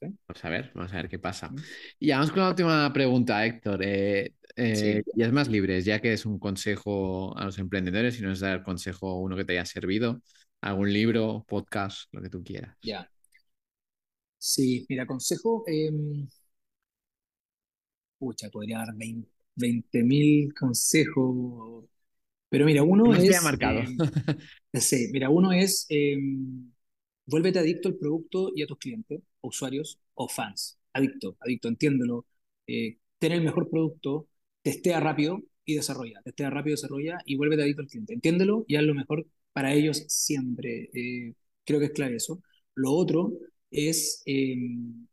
[0.00, 1.50] Vamos a ver, vamos a ver qué pasa.
[1.98, 3.82] Y vamos con la última pregunta, Héctor.
[3.82, 8.22] Eh, eh, y es más libres, ya que es un consejo a los emprendedores y
[8.22, 10.22] no es dar consejo uno que te haya servido,
[10.60, 12.76] algún libro, podcast, lo que tú quieras.
[12.82, 13.10] Ya.
[14.38, 15.64] Sí, mira, consejo.
[15.66, 15.90] Eh,
[18.18, 18.94] pucha, podría dar
[19.54, 21.84] 20.000 consejos.
[22.48, 23.42] Pero mira, uno es.
[23.42, 23.80] marcado.
[23.80, 23.96] Em,
[24.74, 25.86] sí, mira, uno es.
[25.88, 26.70] Em,
[27.26, 30.78] vuélvete adicto al producto y a tus clientes, usuarios o fans.
[30.92, 32.26] Adicto, adicto, entiéndelo.
[32.66, 34.28] Eh, tener el mejor producto,
[34.62, 36.20] testea rápido y desarrolla.
[36.22, 38.14] Testea rápido, desarrolla y vuélvete adicto al cliente.
[38.14, 40.90] Entiéndelo y haz lo mejor para ellos siempre.
[40.94, 41.34] Eh,
[41.64, 42.42] creo que es clave eso.
[42.74, 43.32] Lo otro
[43.70, 45.06] es em,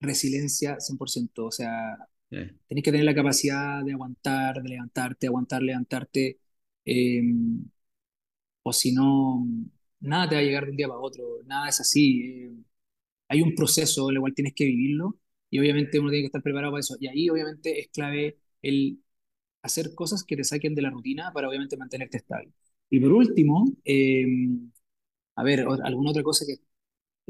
[0.00, 1.46] resiliencia 100%.
[1.46, 1.96] O sea,
[2.30, 6.38] Eh, Tenés que tener la capacidad de aguantar, de levantarte, aguantar, levantarte,
[6.84, 7.22] eh,
[8.62, 9.46] o si no,
[10.00, 12.22] nada te va a llegar de un día para otro, nada es así.
[12.24, 12.52] eh,
[13.28, 15.18] hay un proceso en el cual tienes que vivirlo
[15.50, 16.96] y obviamente uno tiene que estar preparado para eso.
[17.00, 19.00] Y ahí obviamente es clave el
[19.62, 22.52] hacer cosas que te saquen de la rutina para obviamente mantenerte estable.
[22.90, 24.26] Y por último, eh,
[25.36, 26.56] a ver, alguna otra cosa que,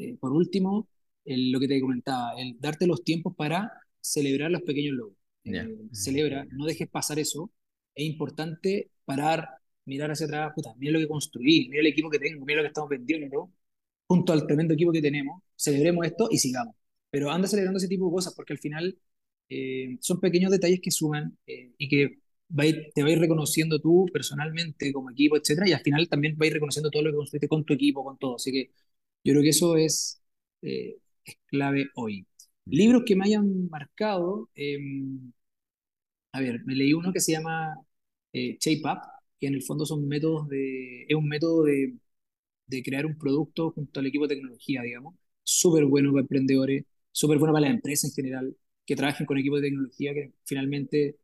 [0.05, 0.89] eh, por último,
[1.25, 5.19] el- lo que te comentaba, el darte los tiempos para celebrar los pequeños logros.
[5.51, 7.53] Eh, celebra, no dejes pasar eso.
[7.95, 9.49] Es importante parar,
[9.89, 12.65] mirar hacia atrás, puta, mira lo que construí, mira el equipo que tengo, mira lo
[12.65, 13.53] que estamos vendiendo,
[14.07, 16.75] junto al tremendo equipo que tenemos, celebremos esto y sigamos.
[17.11, 18.99] Pero anda celebrando ese tipo de cosas porque al final
[19.49, 22.19] eh, son pequeños detalles que suman eh, y que
[22.59, 26.09] va ir- te va a ir reconociendo tú personalmente como equipo, etcétera, y al final
[26.09, 28.37] también va a ir reconociendo todo lo que construiste con tu equipo, con todo.
[28.37, 28.71] Así que
[29.25, 30.21] yo creo que eso es,
[30.63, 32.27] eh, es clave hoy.
[32.67, 34.79] Libros que me hayan marcado, eh,
[36.33, 37.75] a ver, me leí uno que se llama
[38.33, 39.01] eh, Shape Up,
[39.41, 41.95] que en el fondo son métodos de, es un método de,
[42.67, 45.15] de crear un producto junto al equipo de tecnología, digamos.
[45.43, 49.61] Súper bueno para emprendedores, súper bueno para las empresas en general, que trabajen con equipos
[49.61, 51.19] de tecnología, que finalmente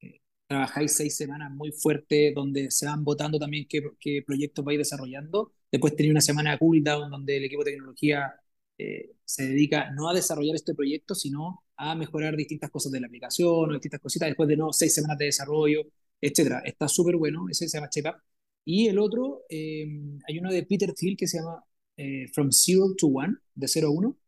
[0.00, 4.78] eh, trabajáis seis semanas muy fuertes, donde se van votando también qué, qué proyectos vais
[4.78, 5.52] desarrollando.
[5.70, 8.32] Después tenéis una semana de cool down, donde el equipo de tecnología
[8.78, 13.06] eh, se dedica no a desarrollar este proyecto, sino a mejorar distintas cosas de la
[13.08, 15.82] aplicación o distintas cositas después de no seis semanas de desarrollo,
[16.28, 16.62] etcétera.
[16.64, 18.16] Está súper bueno, ese se llama Shape Up.
[18.64, 19.86] Y el otro, eh,
[20.26, 21.62] hay uno de Peter Thiel que se llama
[21.96, 24.18] eh, From Zero to One, de 0 a 1.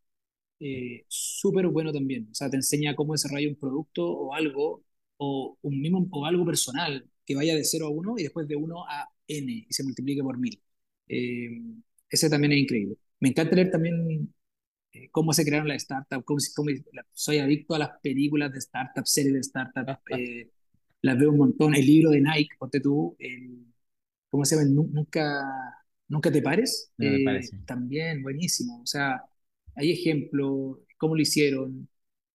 [0.60, 2.28] Eh, súper bueno también.
[2.30, 4.84] O sea, te enseña cómo desarrollar un producto o algo,
[5.18, 8.56] o, un mismo, o algo personal que vaya de 0 a 1 y después de
[8.56, 10.60] 1 a n y se multiplique por 1000.
[11.08, 11.50] Eh,
[12.10, 12.96] ese también es increíble.
[13.20, 14.34] Me encanta leer también
[14.92, 16.70] eh, cómo se crearon las startups, cómo, cómo,
[17.12, 20.50] soy adicto a las películas de startups, series de startups, eh,
[21.02, 21.74] las veo un montón.
[21.74, 23.66] El libro de Nike, ponte tú, el,
[24.30, 24.68] ¿cómo se llama?
[24.68, 25.42] Nunca,
[26.08, 26.92] nunca te pares.
[26.98, 27.58] No me parece.
[27.66, 28.80] También buenísimo.
[28.82, 29.22] O sea,
[29.74, 31.88] hay ejemplos, cómo lo hicieron.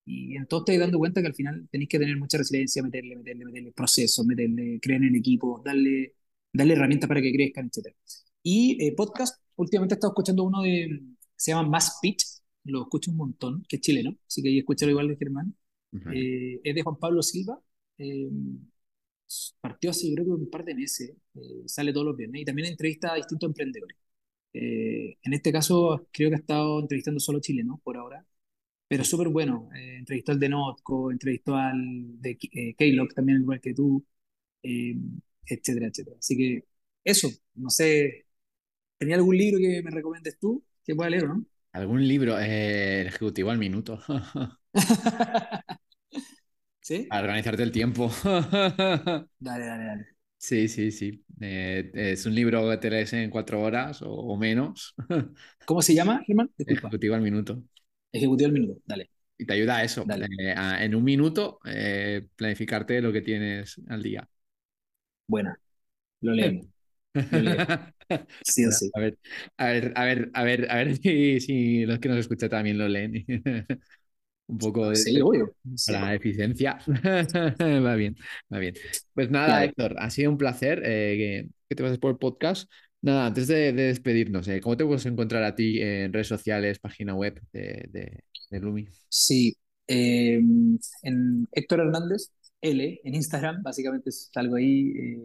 [0.05, 3.45] Y entonces te dando cuenta que al final tenéis que tener mucha resiliencia, meterle, meterle,
[3.45, 6.15] meterle procesos, meterle, creer en el equipo, darle,
[6.51, 7.95] darle herramientas para que crezcan, etc.
[8.43, 11.01] Y eh, podcast, últimamente he estado escuchando uno de,
[11.35, 12.25] se llama Mass Pitch,
[12.65, 15.55] lo escucho un montón, que es chileno, así que escúchalo igual de Germán.
[15.91, 16.13] Uh -huh.
[16.15, 17.59] eh, es de Juan Pablo Silva,
[18.01, 18.29] eh,
[19.61, 22.67] partió hace creo que un par de meses, eh, sale todos los viernes y también
[22.69, 23.97] entrevista a distintos emprendedores.
[24.53, 28.25] Eh, en este caso creo que ha estado entrevistando solo chilenos por ahora,
[28.87, 29.69] pero súper bueno.
[29.75, 34.05] Eh, entrevistó al de Notco, entrevistó al de eh, Keylog también, igual que tú,
[34.63, 34.95] eh,
[35.45, 36.17] etcétera, etcétera.
[36.19, 36.65] Así que
[37.03, 38.27] eso, no sé,
[38.97, 41.45] ¿tenía algún libro que me recomiendes tú que pueda leer, no?
[41.73, 42.37] ¿Algún libro?
[42.39, 43.99] El Ejecutivo al Minuto.
[46.81, 47.07] ¿Sí?
[47.07, 48.09] Para organizarte el tiempo.
[49.39, 50.07] dale, dale, dale.
[50.37, 51.23] Sí, sí, sí.
[51.39, 54.95] Eh, es un libro que te lees en cuatro horas o, o menos.
[55.65, 56.51] ¿Cómo se llama, Germán?
[56.57, 56.89] Disculpa.
[56.89, 57.61] Ejecutivo al Minuto.
[58.11, 59.09] Ejecutivo al Minuto, dale.
[59.37, 63.81] Y te ayuda a eso, eh, a, en un minuto, eh, planificarte lo que tienes
[63.89, 64.27] al día.
[65.27, 65.59] Buena,
[66.21, 66.67] lo leemos.
[67.31, 67.67] Lo leemos.
[68.41, 68.91] Sí o sí.
[68.93, 69.17] A ver,
[69.57, 72.77] a ver, a ver, a ver, a ver si, si los que nos escuchan también
[72.77, 73.25] lo leen.
[74.51, 75.55] Un poco de, sí, obvio.
[75.87, 76.77] para la eficiencia.
[76.85, 78.15] va bien,
[78.53, 78.75] va bien.
[79.13, 79.65] Pues nada, claro.
[79.65, 82.69] Héctor, ha sido un placer eh, que, que, te pases por el podcast.
[83.01, 86.79] Nada, antes de, de despedirnos, eh, ¿cómo te puedes encontrar a ti en redes sociales,
[86.79, 88.87] página web de, de, de Lumi?
[89.07, 89.55] Sí,
[89.87, 90.41] eh,
[91.03, 92.31] en Héctor Hernández,
[92.61, 94.91] L, en Instagram, básicamente salgo ahí.
[94.91, 95.17] Eh,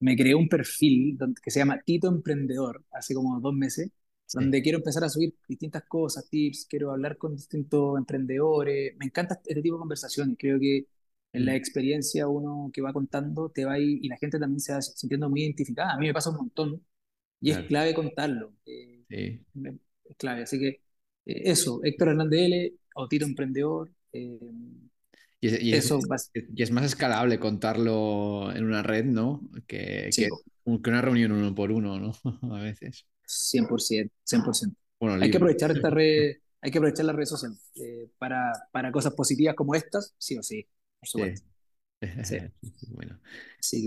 [0.00, 3.90] me creé un perfil que se llama Tito Emprendedor, hace como dos meses,
[4.28, 4.38] sí.
[4.38, 8.94] donde quiero empezar a subir distintas cosas, tips, quiero hablar con distintos emprendedores.
[8.98, 10.36] Me encanta este tipo de conversaciones.
[10.38, 10.86] Creo que
[11.32, 14.72] en la experiencia uno que va contando te va ir, y la gente también se
[14.72, 15.94] va sintiendo muy identificada.
[15.94, 16.82] A mí me pasa un montón
[17.40, 17.62] y claro.
[17.62, 18.52] es clave contarlo.
[18.66, 19.40] Eh, sí.
[20.04, 20.42] Es clave.
[20.42, 20.68] Así que
[21.26, 23.90] eh, eso, Héctor Hernández L o Tito Emprendedor.
[24.12, 24.38] Eh,
[25.40, 29.48] y es, y, eso es, y es, más escalable contarlo en una red, ¿no?
[29.68, 30.22] Que, sí.
[30.22, 30.28] que,
[30.82, 32.12] que, una reunión uno por uno, ¿no?
[32.56, 33.06] A veces.
[33.28, 34.74] 100%, 100%.
[35.00, 35.30] Bueno, hay libre.
[35.30, 39.54] que aprovechar esta red, hay que aprovechar las redes sociales eh, para, para cosas positivas
[39.54, 40.66] como estas, sí o sí,
[40.98, 41.46] por supuesto.
[42.00, 42.08] Sí.
[42.24, 42.38] sí.
[42.88, 43.20] bueno.
[43.60, 43.84] Sí.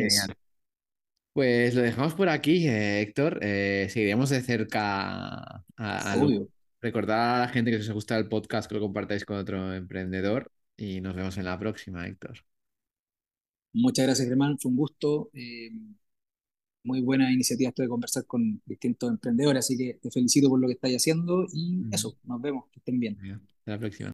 [1.34, 3.40] Pues lo dejamos por aquí, eh, Héctor.
[3.42, 6.16] Eh, seguiremos de cerca a, a
[6.82, 9.74] recordar a la gente que si os gusta el podcast que lo compartáis con otro
[9.74, 12.40] emprendedor y nos vemos en la próxima, Héctor.
[13.74, 14.58] Muchas gracias, Germán.
[14.60, 15.30] Fue un gusto.
[15.34, 15.70] Eh,
[16.84, 20.68] muy buena iniciativa esto de conversar con distintos emprendedores, así que te felicito por lo
[20.68, 21.94] que estáis haciendo y mm.
[21.94, 23.18] eso, nos vemos, que estén bien.
[23.20, 24.10] Hasta la próxima.